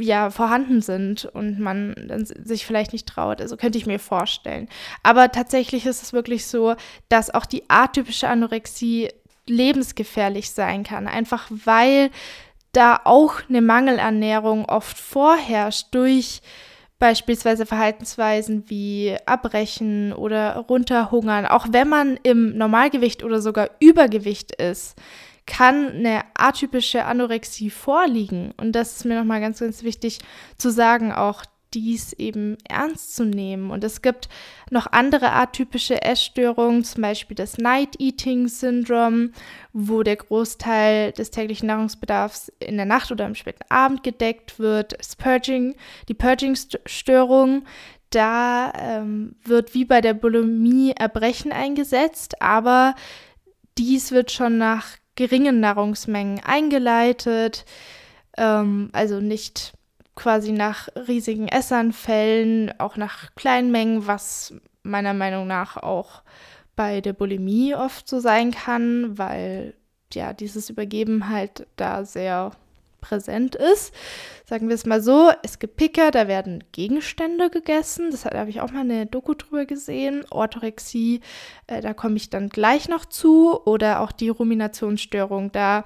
ja 0.00 0.30
vorhanden 0.30 0.80
sind 0.80 1.24
und 1.24 1.58
man 1.58 1.94
sich 2.24 2.64
vielleicht 2.64 2.92
nicht 2.92 3.08
traut. 3.08 3.40
Also 3.40 3.56
könnte 3.56 3.78
ich 3.78 3.86
mir 3.86 3.98
vorstellen. 3.98 4.68
Aber 5.02 5.32
tatsächlich 5.32 5.86
ist 5.86 6.02
es 6.02 6.12
wirklich 6.12 6.46
so, 6.46 6.76
dass 7.08 7.34
auch 7.34 7.46
die 7.46 7.68
atypische 7.68 8.28
Anorexie 8.28 9.08
lebensgefährlich 9.48 10.50
sein 10.50 10.84
kann, 10.84 11.06
einfach 11.06 11.48
weil 11.50 12.10
da 12.72 13.00
auch 13.04 13.40
eine 13.48 13.62
Mangelernährung 13.62 14.66
oft 14.66 14.98
vorherrscht 14.98 15.88
durch 15.92 16.42
beispielsweise 16.98 17.64
Verhaltensweisen 17.64 18.68
wie 18.68 19.16
Abbrechen 19.24 20.12
oder 20.12 20.56
Runterhungern. 20.56 21.46
Auch 21.46 21.66
wenn 21.70 21.88
man 21.88 22.18
im 22.22 22.56
Normalgewicht 22.56 23.22
oder 23.22 23.40
sogar 23.40 23.70
Übergewicht 23.80 24.54
ist, 24.56 24.96
kann 25.46 25.90
eine 25.90 26.22
atypische 26.34 27.04
Anorexie 27.04 27.70
vorliegen. 27.70 28.52
Und 28.56 28.72
das 28.72 28.96
ist 28.96 29.04
mir 29.04 29.18
nochmal 29.18 29.40
ganz, 29.40 29.60
ganz 29.60 29.82
wichtig 29.82 30.18
zu 30.58 30.70
sagen, 30.70 31.12
auch 31.12 31.44
dies 31.74 32.12
eben 32.14 32.56
ernst 32.68 33.14
zu 33.14 33.24
nehmen. 33.24 33.70
Und 33.70 33.84
es 33.84 34.02
gibt 34.02 34.28
noch 34.70 34.86
andere 34.90 35.32
atypische 35.32 36.02
Essstörungen, 36.02 36.84
zum 36.84 37.02
Beispiel 37.02 37.34
das 37.34 37.58
Night 37.58 37.96
Eating 37.98 38.48
Syndrome, 38.48 39.30
wo 39.72 40.02
der 40.02 40.16
Großteil 40.16 41.12
des 41.12 41.30
täglichen 41.30 41.66
Nahrungsbedarfs 41.66 42.52
in 42.60 42.76
der 42.76 42.86
Nacht 42.86 43.12
oder 43.12 43.26
am 43.26 43.34
späten 43.34 43.64
Abend 43.68 44.02
gedeckt 44.02 44.58
wird. 44.58 44.98
Das 44.98 45.16
Purging, 45.16 45.76
die 46.08 46.14
Purging-Störung, 46.14 47.64
da 48.10 48.72
ähm, 48.74 49.36
wird 49.44 49.74
wie 49.74 49.84
bei 49.84 50.00
der 50.00 50.14
Bulimie 50.14 50.92
Erbrechen 50.92 51.52
eingesetzt, 51.52 52.40
aber 52.40 52.94
dies 53.76 54.12
wird 54.12 54.30
schon 54.32 54.58
nach 54.58 54.96
geringen 55.14 55.60
Nahrungsmengen 55.60 56.40
eingeleitet, 56.42 57.64
ähm, 58.36 58.88
also 58.92 59.20
nicht 59.20 59.74
quasi 60.18 60.50
nach 60.50 60.88
riesigen 61.06 61.46
Essanfällen, 61.46 62.72
auch 62.78 62.96
nach 62.96 63.34
kleinen 63.36 63.70
Mengen, 63.70 64.08
was 64.08 64.52
meiner 64.82 65.14
Meinung 65.14 65.46
nach 65.46 65.76
auch 65.76 66.22
bei 66.74 67.00
der 67.00 67.12
Bulimie 67.12 67.74
oft 67.76 68.08
so 68.08 68.18
sein 68.18 68.50
kann, 68.50 69.16
weil 69.16 69.74
ja 70.12 70.32
dieses 70.32 70.70
Übergeben 70.70 71.28
halt 71.28 71.68
da 71.76 72.04
sehr 72.04 72.50
präsent 73.00 73.54
ist. 73.54 73.94
Sagen 74.44 74.66
wir 74.66 74.74
es 74.74 74.86
mal 74.86 75.00
so, 75.00 75.30
es 75.44 75.60
gibt 75.60 75.76
Picker, 75.76 76.10
da 76.10 76.26
werden 76.26 76.64
Gegenstände 76.72 77.48
gegessen. 77.48 78.10
Das 78.10 78.24
habe 78.24 78.50
ich 78.50 78.60
auch 78.60 78.72
mal 78.72 78.80
eine 78.80 79.06
Doku 79.06 79.34
drüber 79.34 79.66
gesehen. 79.66 80.24
Orthorexie, 80.30 81.20
äh, 81.68 81.80
da 81.80 81.94
komme 81.94 82.16
ich 82.16 82.28
dann 82.28 82.48
gleich 82.48 82.88
noch 82.88 83.04
zu. 83.04 83.56
Oder 83.66 84.00
auch 84.00 84.10
die 84.10 84.30
Ruminationsstörung, 84.30 85.52
da 85.52 85.84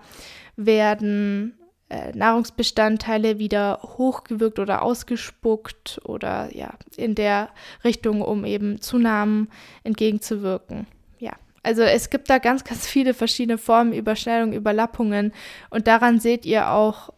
werden 0.56 1.58
äh, 1.92 2.10
Nahrungsbestandteile 2.16 3.38
wieder 3.38 3.80
hochgewirkt 3.82 4.58
oder 4.58 4.80
ausgespuckt 4.80 6.00
oder 6.04 6.48
ja, 6.56 6.70
in 6.96 7.14
der 7.14 7.50
Richtung, 7.84 8.22
um 8.22 8.46
eben 8.46 8.80
Zunahmen 8.80 9.48
entgegenzuwirken. 9.84 10.86
Ja, 11.18 11.32
also 11.62 11.82
es 11.82 12.08
gibt 12.08 12.30
da 12.30 12.38
ganz, 12.38 12.64
ganz 12.64 12.86
viele 12.86 13.12
verschiedene 13.12 13.58
Formen, 13.58 13.92
Überschneidungen, 13.92 14.54
Überlappungen 14.54 15.34
und 15.68 15.86
daran 15.86 16.18
seht 16.18 16.46
ihr 16.46 16.70
auch, 16.70 17.10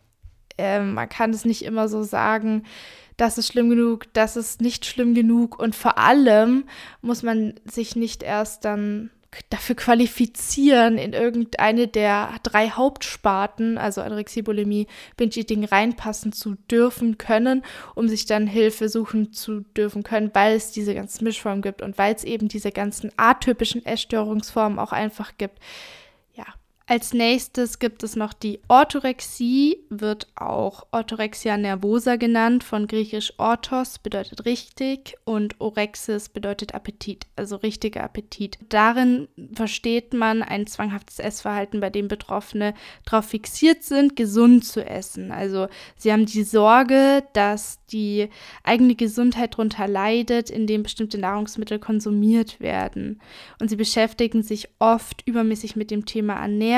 äh, 0.58 0.80
man 0.80 1.08
kann 1.08 1.30
es 1.30 1.44
nicht 1.44 1.64
immer 1.64 1.86
so 1.88 2.02
sagen, 2.02 2.64
das 3.16 3.38
ist 3.38 3.46
schlimm 3.46 3.70
genug, 3.70 4.12
das 4.12 4.36
ist 4.36 4.60
nicht 4.60 4.86
schlimm 4.86 5.14
genug 5.14 5.56
und 5.56 5.76
vor 5.76 5.98
allem 5.98 6.64
muss 7.00 7.22
man 7.22 7.54
sich 7.64 7.94
nicht 7.94 8.24
erst 8.24 8.64
dann 8.64 9.10
dafür 9.50 9.76
qualifizieren, 9.76 10.98
in 10.98 11.12
irgendeine 11.12 11.88
der 11.88 12.34
drei 12.42 12.70
Hauptsparten, 12.70 13.78
also 13.78 14.00
Anorexie, 14.00 14.42
Bulimie, 14.42 14.86
Binge-Eating, 15.16 15.64
reinpassen 15.64 16.32
zu 16.32 16.56
dürfen 16.70 17.18
können, 17.18 17.62
um 17.94 18.08
sich 18.08 18.26
dann 18.26 18.46
Hilfe 18.46 18.88
suchen 18.88 19.32
zu 19.32 19.60
dürfen 19.76 20.02
können, 20.02 20.30
weil 20.34 20.56
es 20.56 20.72
diese 20.72 20.94
ganzen 20.94 21.24
Mischformen 21.24 21.62
gibt 21.62 21.82
und 21.82 21.98
weil 21.98 22.14
es 22.14 22.24
eben 22.24 22.48
diese 22.48 22.72
ganzen 22.72 23.10
atypischen 23.16 23.84
Essstörungsformen 23.84 24.78
auch 24.78 24.92
einfach 24.92 25.32
gibt. 25.38 25.58
Als 26.86 27.14
nächstes 27.14 27.78
gibt 27.78 28.02
es 28.02 28.14
noch 28.14 28.34
die 28.34 28.60
Orthorexie, 28.68 29.78
wird 29.88 30.26
auch 30.36 30.86
Orthorexia 30.92 31.56
nervosa 31.56 32.16
genannt, 32.16 32.62
von 32.62 32.86
griechisch 32.86 33.32
orthos 33.38 33.98
bedeutet 33.98 34.44
richtig 34.44 35.16
und 35.24 35.58
orexis 35.62 36.28
bedeutet 36.28 36.74
Appetit, 36.74 37.24
also 37.36 37.56
richtiger 37.56 38.04
Appetit. 38.04 38.58
Darin 38.68 39.28
versteht 39.54 40.12
man 40.12 40.42
ein 40.42 40.66
zwanghaftes 40.66 41.20
Essverhalten, 41.20 41.80
bei 41.80 41.88
dem 41.88 42.06
Betroffene 42.06 42.74
darauf 43.06 43.24
fixiert 43.24 43.82
sind, 43.82 44.14
gesund 44.14 44.66
zu 44.66 44.84
essen. 44.84 45.32
Also 45.32 45.68
sie 45.96 46.12
haben 46.12 46.26
die 46.26 46.44
Sorge, 46.44 47.24
dass 47.32 47.78
die 47.86 48.28
eigene 48.62 48.94
Gesundheit 48.94 49.54
darunter 49.54 49.88
leidet, 49.88 50.50
indem 50.50 50.82
bestimmte 50.82 51.16
Nahrungsmittel 51.16 51.78
konsumiert 51.78 52.60
werden. 52.60 53.22
Und 53.58 53.70
sie 53.70 53.76
beschäftigen 53.76 54.42
sich 54.42 54.68
oft 54.80 55.26
übermäßig 55.26 55.76
mit 55.76 55.90
dem 55.90 56.04
Thema 56.04 56.34
Ernährung, 56.34 56.73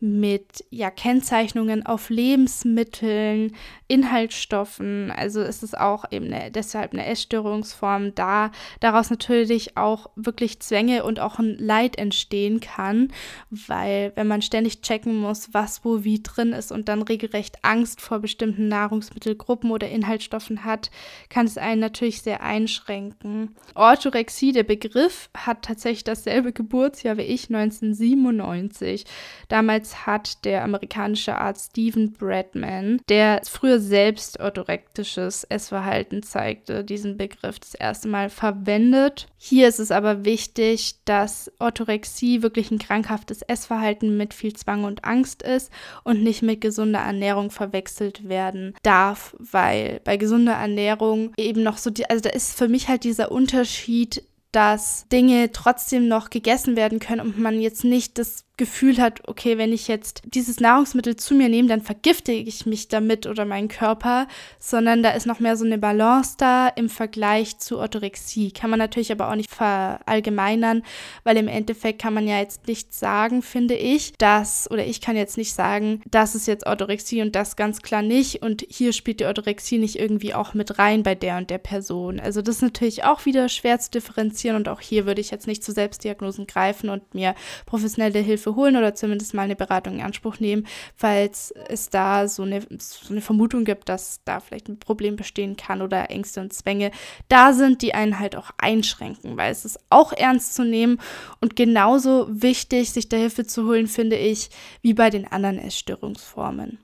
mit 0.00 0.64
ja, 0.70 0.90
Kennzeichnungen 0.90 1.84
auf 1.86 2.10
Lebensmitteln, 2.10 3.54
Inhaltsstoffen. 3.88 5.10
Also 5.10 5.42
ist 5.42 5.62
es 5.62 5.74
auch 5.74 6.04
eben 6.10 6.32
eine, 6.32 6.50
deshalb 6.50 6.92
eine 6.92 7.06
Essstörungsform, 7.06 8.14
da 8.14 8.50
daraus 8.80 9.10
natürlich 9.10 9.76
auch 9.76 10.10
wirklich 10.16 10.60
Zwänge 10.60 11.04
und 11.04 11.20
auch 11.20 11.38
ein 11.38 11.56
Leid 11.58 11.98
entstehen 11.98 12.60
kann, 12.60 13.12
weil 13.50 14.12
wenn 14.14 14.26
man 14.26 14.42
ständig 14.42 14.80
checken 14.82 15.16
muss, 15.16 15.52
was 15.52 15.84
wo 15.84 16.04
wie 16.04 16.22
drin 16.22 16.52
ist 16.52 16.72
und 16.72 16.88
dann 16.88 17.02
regelrecht 17.02 17.58
Angst 17.62 18.00
vor 18.00 18.20
bestimmten 18.20 18.68
Nahrungsmittelgruppen 18.68 19.70
oder 19.70 19.88
Inhaltsstoffen 19.88 20.64
hat, 20.64 20.90
kann 21.28 21.46
es 21.46 21.58
einen 21.58 21.80
natürlich 21.80 22.22
sehr 22.22 22.42
einschränken. 22.42 23.54
Orthorexie, 23.74 24.52
der 24.52 24.64
Begriff, 24.64 25.28
hat 25.34 25.62
tatsächlich 25.62 26.04
dasselbe 26.04 26.52
Geburtsjahr 26.52 27.16
wie 27.16 27.22
ich, 27.22 27.48
1997. 27.48 28.91
wichtig. 28.92 29.10
Damals 29.48 30.06
hat 30.06 30.44
der 30.44 30.64
amerikanische 30.64 31.36
Arzt 31.36 31.70
Stephen 31.70 32.12
Bradman, 32.12 33.00
der 33.08 33.42
früher 33.44 33.80
selbst 33.80 34.40
orthorektisches 34.40 35.44
Essverhalten 35.44 36.22
zeigte, 36.22 36.84
diesen 36.84 37.16
Begriff 37.16 37.58
das 37.58 37.74
erste 37.74 38.08
Mal 38.08 38.30
verwendet. 38.30 39.26
Hier 39.36 39.68
ist 39.68 39.78
es 39.78 39.90
aber 39.90 40.24
wichtig, 40.24 40.94
dass 41.04 41.50
Orthorexie 41.58 42.42
wirklich 42.42 42.70
ein 42.70 42.78
krankhaftes 42.78 43.42
Essverhalten 43.42 44.16
mit 44.16 44.32
viel 44.32 44.54
Zwang 44.54 44.84
und 44.84 45.04
Angst 45.04 45.42
ist 45.42 45.70
und 46.04 46.22
nicht 46.22 46.42
mit 46.42 46.60
gesunder 46.60 47.00
Ernährung 47.00 47.50
verwechselt 47.50 48.28
werden 48.28 48.74
darf, 48.82 49.36
weil 49.38 50.00
bei 50.04 50.16
gesunder 50.16 50.54
Ernährung 50.54 51.32
eben 51.36 51.62
noch 51.62 51.76
so 51.76 51.90
die, 51.90 52.08
also 52.08 52.22
da 52.22 52.30
ist 52.30 52.56
für 52.56 52.68
mich 52.68 52.88
halt 52.88 53.04
dieser 53.04 53.32
Unterschied, 53.32 54.22
dass 54.52 55.08
Dinge 55.10 55.50
trotzdem 55.50 56.08
noch 56.08 56.30
gegessen 56.30 56.76
werden 56.76 56.98
können 56.98 57.20
und 57.20 57.38
man 57.38 57.60
jetzt 57.60 57.84
nicht 57.84 58.18
das 58.18 58.44
Gefühl 58.62 58.98
hat, 58.98 59.26
okay, 59.26 59.58
wenn 59.58 59.72
ich 59.72 59.88
jetzt 59.88 60.22
dieses 60.24 60.60
Nahrungsmittel 60.60 61.16
zu 61.16 61.34
mir 61.34 61.48
nehme, 61.48 61.66
dann 61.66 61.82
vergifte 61.82 62.30
ich 62.30 62.64
mich 62.64 62.86
damit 62.86 63.26
oder 63.26 63.44
meinen 63.44 63.66
Körper, 63.66 64.28
sondern 64.60 65.02
da 65.02 65.10
ist 65.10 65.26
noch 65.26 65.40
mehr 65.40 65.56
so 65.56 65.64
eine 65.64 65.78
Balance 65.78 66.36
da 66.38 66.68
im 66.68 66.88
Vergleich 66.88 67.58
zu 67.58 67.78
Orthorexie. 67.78 68.52
Kann 68.52 68.70
man 68.70 68.78
natürlich 68.78 69.10
aber 69.10 69.28
auch 69.28 69.34
nicht 69.34 69.50
verallgemeinern, 69.50 70.84
weil 71.24 71.38
im 71.38 71.48
Endeffekt 71.48 72.00
kann 72.00 72.14
man 72.14 72.28
ja 72.28 72.38
jetzt 72.38 72.68
nicht 72.68 72.94
sagen, 72.94 73.42
finde 73.42 73.74
ich, 73.74 74.12
dass, 74.12 74.70
oder 74.70 74.86
ich 74.86 75.00
kann 75.00 75.16
jetzt 75.16 75.36
nicht 75.36 75.54
sagen, 75.54 76.00
das 76.08 76.36
ist 76.36 76.46
jetzt 76.46 76.64
Orthorexie 76.64 77.20
und 77.20 77.34
das 77.34 77.56
ganz 77.56 77.82
klar 77.82 78.02
nicht 78.02 78.42
und 78.42 78.64
hier 78.68 78.92
spielt 78.92 79.18
die 79.18 79.26
Orthorexie 79.26 79.78
nicht 79.78 79.98
irgendwie 79.98 80.34
auch 80.34 80.54
mit 80.54 80.78
rein 80.78 81.02
bei 81.02 81.16
der 81.16 81.36
und 81.38 81.50
der 81.50 81.58
Person. 81.58 82.20
Also 82.20 82.42
das 82.42 82.56
ist 82.56 82.62
natürlich 82.62 83.02
auch 83.02 83.26
wieder 83.26 83.48
schwer 83.48 83.80
zu 83.80 83.90
differenzieren 83.90 84.54
und 84.54 84.68
auch 84.68 84.80
hier 84.80 85.04
würde 85.04 85.20
ich 85.20 85.32
jetzt 85.32 85.48
nicht 85.48 85.64
zu 85.64 85.72
Selbstdiagnosen 85.72 86.46
greifen 86.46 86.90
und 86.90 87.12
mir 87.12 87.34
professionelle 87.66 88.20
Hilfe 88.20 88.51
Holen 88.56 88.76
oder 88.76 88.94
zumindest 88.94 89.34
mal 89.34 89.42
eine 89.42 89.56
Beratung 89.56 89.94
in 89.94 90.02
Anspruch 90.02 90.40
nehmen, 90.40 90.66
falls 90.96 91.52
es 91.68 91.90
da 91.90 92.28
so 92.28 92.42
eine, 92.42 92.60
so 92.78 93.10
eine 93.12 93.20
Vermutung 93.20 93.64
gibt, 93.64 93.88
dass 93.88 94.20
da 94.24 94.40
vielleicht 94.40 94.68
ein 94.68 94.78
Problem 94.78 95.16
bestehen 95.16 95.56
kann 95.56 95.82
oder 95.82 96.10
Ängste 96.10 96.40
und 96.40 96.52
Zwänge 96.52 96.90
da 97.28 97.52
sind, 97.52 97.82
die 97.82 97.94
einen 97.94 98.18
halt 98.18 98.36
auch 98.36 98.50
einschränken, 98.58 99.36
weil 99.36 99.52
es 99.52 99.64
ist 99.64 99.78
auch 99.90 100.12
ernst 100.12 100.54
zu 100.54 100.64
nehmen 100.64 101.00
und 101.40 101.56
genauso 101.56 102.26
wichtig, 102.28 102.92
sich 102.92 103.08
da 103.08 103.16
Hilfe 103.16 103.46
zu 103.46 103.66
holen, 103.66 103.86
finde 103.86 104.16
ich, 104.16 104.50
wie 104.82 104.94
bei 104.94 105.10
den 105.10 105.26
anderen 105.26 105.58
Essstörungsformen. 105.58 106.78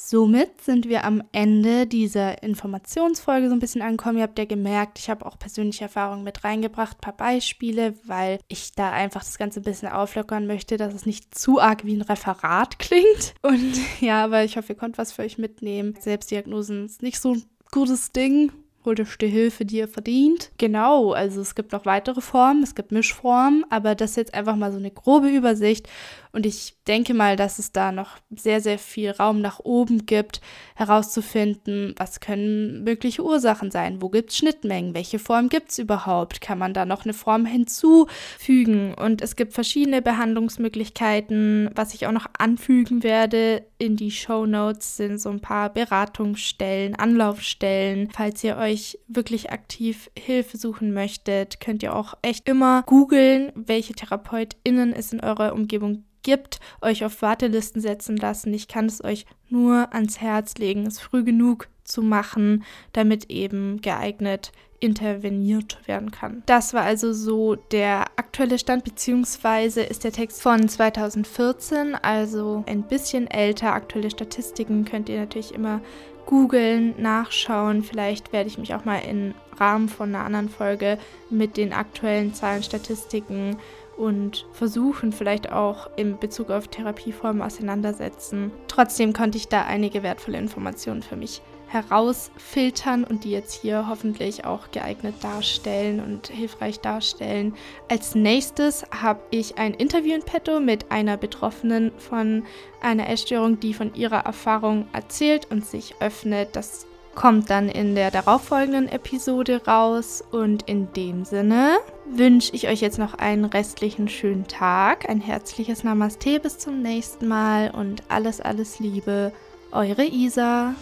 Somit 0.00 0.62
sind 0.62 0.88
wir 0.88 1.04
am 1.04 1.24
Ende 1.32 1.84
dieser 1.88 2.44
Informationsfolge 2.44 3.48
so 3.48 3.54
ein 3.54 3.58
bisschen 3.58 3.82
angekommen. 3.82 4.18
Ihr 4.18 4.22
habt 4.22 4.38
ja 4.38 4.44
gemerkt, 4.44 5.00
ich 5.00 5.10
habe 5.10 5.26
auch 5.26 5.40
persönliche 5.40 5.82
Erfahrungen 5.82 6.22
mit 6.22 6.44
reingebracht, 6.44 6.98
ein 6.98 7.00
paar 7.00 7.16
Beispiele, 7.16 7.94
weil 8.04 8.38
ich 8.46 8.70
da 8.76 8.92
einfach 8.92 9.24
das 9.24 9.38
Ganze 9.38 9.58
ein 9.58 9.64
bisschen 9.64 9.88
auflockern 9.88 10.46
möchte, 10.46 10.76
dass 10.76 10.94
es 10.94 11.04
nicht 11.04 11.36
zu 11.36 11.60
arg 11.60 11.84
wie 11.84 11.96
ein 11.96 12.02
Referat 12.02 12.78
klingt. 12.78 13.34
Und 13.42 13.74
ja, 14.00 14.22
aber 14.22 14.44
ich 14.44 14.56
hoffe, 14.56 14.74
ihr 14.74 14.78
könnt 14.78 14.98
was 14.98 15.10
für 15.10 15.22
euch 15.22 15.36
mitnehmen. 15.36 15.96
Selbstdiagnosen 15.98 16.86
ist 16.86 17.02
nicht 17.02 17.18
so 17.18 17.34
ein 17.34 17.42
gutes 17.72 18.12
Ding 18.12 18.52
holt 18.88 19.00
euch 19.00 19.16
die 19.18 19.26
Hilfe, 19.26 19.64
die 19.66 19.78
ihr 19.78 19.88
verdient. 19.88 20.50
Genau, 20.56 21.12
also 21.12 21.42
es 21.42 21.54
gibt 21.54 21.72
noch 21.72 21.84
weitere 21.84 22.22
Formen, 22.22 22.62
es 22.62 22.74
gibt 22.74 22.90
Mischformen, 22.90 23.64
aber 23.68 23.94
das 23.94 24.10
ist 24.10 24.16
jetzt 24.16 24.34
einfach 24.34 24.56
mal 24.56 24.72
so 24.72 24.78
eine 24.78 24.90
grobe 24.90 25.28
Übersicht 25.28 25.88
und 26.38 26.46
ich 26.46 26.76
denke 26.86 27.14
mal, 27.14 27.34
dass 27.34 27.58
es 27.58 27.72
da 27.72 27.90
noch 27.90 28.10
sehr, 28.30 28.60
sehr 28.60 28.78
viel 28.78 29.10
Raum 29.10 29.40
nach 29.40 29.58
oben 29.58 30.06
gibt, 30.06 30.40
herauszufinden, 30.76 31.96
was 31.96 32.20
können 32.20 32.84
mögliche 32.84 33.24
Ursachen 33.24 33.72
sein, 33.72 34.00
wo 34.00 34.08
gibt 34.08 34.30
es 34.30 34.36
Schnittmengen, 34.36 34.94
welche 34.94 35.18
Form 35.18 35.48
gibt 35.48 35.72
es 35.72 35.80
überhaupt, 35.80 36.40
kann 36.40 36.56
man 36.56 36.74
da 36.74 36.84
noch 36.84 37.04
eine 37.04 37.12
Form 37.12 37.44
hinzufügen 37.44 38.94
und 38.94 39.20
es 39.20 39.34
gibt 39.34 39.52
verschiedene 39.52 40.00
Behandlungsmöglichkeiten. 40.00 41.70
Was 41.74 41.92
ich 41.92 42.06
auch 42.06 42.12
noch 42.12 42.26
anfügen 42.38 43.02
werde 43.02 43.64
in 43.78 43.96
die 43.96 44.12
Show 44.12 44.46
Notes 44.46 44.96
sind 44.96 45.20
so 45.20 45.30
ein 45.30 45.40
paar 45.40 45.70
Beratungsstellen, 45.70 46.94
Anlaufstellen. 46.94 48.10
Falls 48.12 48.44
ihr 48.44 48.58
euch 48.58 48.96
wirklich 49.08 49.50
aktiv 49.50 50.08
Hilfe 50.16 50.56
suchen 50.56 50.94
möchtet, 50.94 51.58
könnt 51.58 51.82
ihr 51.82 51.96
auch 51.96 52.14
echt 52.22 52.48
immer 52.48 52.84
googeln, 52.84 53.50
welche 53.56 53.94
TherapeutInnen 53.94 54.92
es 54.92 55.12
in 55.12 55.18
eurer 55.18 55.52
Umgebung 55.52 56.04
gibt, 56.28 56.60
euch 56.82 57.06
auf 57.06 57.22
Wartelisten 57.22 57.80
setzen 57.80 58.18
lassen. 58.18 58.52
Ich 58.52 58.68
kann 58.68 58.84
es 58.84 59.02
euch 59.02 59.24
nur 59.48 59.94
ans 59.94 60.20
Herz 60.20 60.58
legen, 60.58 60.84
es 60.84 61.00
früh 61.00 61.24
genug 61.24 61.68
zu 61.84 62.02
machen, 62.02 62.64
damit 62.92 63.30
eben 63.30 63.80
geeignet 63.80 64.52
interveniert 64.78 65.78
werden 65.86 66.10
kann. 66.10 66.42
Das 66.44 66.74
war 66.74 66.82
also 66.82 67.14
so 67.14 67.54
der 67.54 68.04
aktuelle 68.16 68.58
Stand, 68.58 68.84
beziehungsweise 68.84 69.80
ist 69.80 70.04
der 70.04 70.12
Text 70.12 70.42
von 70.42 70.68
2014, 70.68 71.94
also 71.94 72.62
ein 72.66 72.82
bisschen 72.82 73.26
älter. 73.26 73.72
Aktuelle 73.72 74.10
Statistiken 74.10 74.84
könnt 74.84 75.08
ihr 75.08 75.20
natürlich 75.20 75.54
immer 75.54 75.80
googeln, 76.26 76.94
nachschauen. 77.00 77.82
Vielleicht 77.82 78.34
werde 78.34 78.50
ich 78.50 78.58
mich 78.58 78.74
auch 78.74 78.84
mal 78.84 78.98
im 78.98 79.34
Rahmen 79.56 79.88
von 79.88 80.14
einer 80.14 80.26
anderen 80.26 80.50
Folge 80.50 80.98
mit 81.30 81.56
den 81.56 81.72
aktuellen 81.72 82.34
Zahlen, 82.34 82.62
Statistiken 82.62 83.56
und 83.98 84.46
versuchen 84.52 85.12
vielleicht 85.12 85.52
auch 85.52 85.90
in 85.96 86.18
Bezug 86.18 86.50
auf 86.50 86.68
Therapieformen 86.68 87.42
auseinandersetzen. 87.42 88.52
Trotzdem 88.68 89.12
konnte 89.12 89.36
ich 89.36 89.48
da 89.48 89.64
einige 89.64 90.02
wertvolle 90.02 90.38
Informationen 90.38 91.02
für 91.02 91.16
mich 91.16 91.42
herausfiltern 91.68 93.04
und 93.04 93.24
die 93.24 93.30
jetzt 93.30 93.52
hier 93.60 93.88
hoffentlich 93.88 94.44
auch 94.44 94.70
geeignet 94.70 95.16
darstellen 95.22 96.00
und 96.00 96.28
hilfreich 96.28 96.80
darstellen. 96.80 97.54
Als 97.90 98.14
nächstes 98.14 98.86
habe 98.90 99.20
ich 99.30 99.58
ein 99.58 99.74
Interview 99.74 100.14
in 100.14 100.22
petto 100.22 100.60
mit 100.60 100.90
einer 100.90 101.16
Betroffenen 101.18 101.92
von 101.98 102.44
einer 102.80 103.10
Essstörung, 103.10 103.60
die 103.60 103.74
von 103.74 103.94
ihrer 103.94 104.20
Erfahrung 104.20 104.88
erzählt 104.92 105.50
und 105.50 105.66
sich 105.66 105.94
öffnet. 106.00 106.56
Das 106.56 106.86
kommt 107.18 107.50
dann 107.50 107.68
in 107.68 107.96
der 107.96 108.12
darauffolgenden 108.12 108.88
Episode 108.88 109.60
raus. 109.66 110.22
Und 110.30 110.62
in 110.68 110.92
dem 110.92 111.24
Sinne 111.24 111.78
wünsche 112.08 112.54
ich 112.54 112.68
euch 112.68 112.80
jetzt 112.80 112.98
noch 112.98 113.14
einen 113.14 113.44
restlichen 113.44 114.08
schönen 114.08 114.46
Tag, 114.46 115.10
ein 115.10 115.20
herzliches 115.20 115.82
Namaste 115.82 116.38
bis 116.38 116.58
zum 116.58 116.80
nächsten 116.80 117.26
Mal 117.26 117.72
und 117.72 118.04
alles, 118.08 118.40
alles 118.40 118.78
Liebe, 118.78 119.32
eure 119.72 120.04
Isa. 120.04 120.76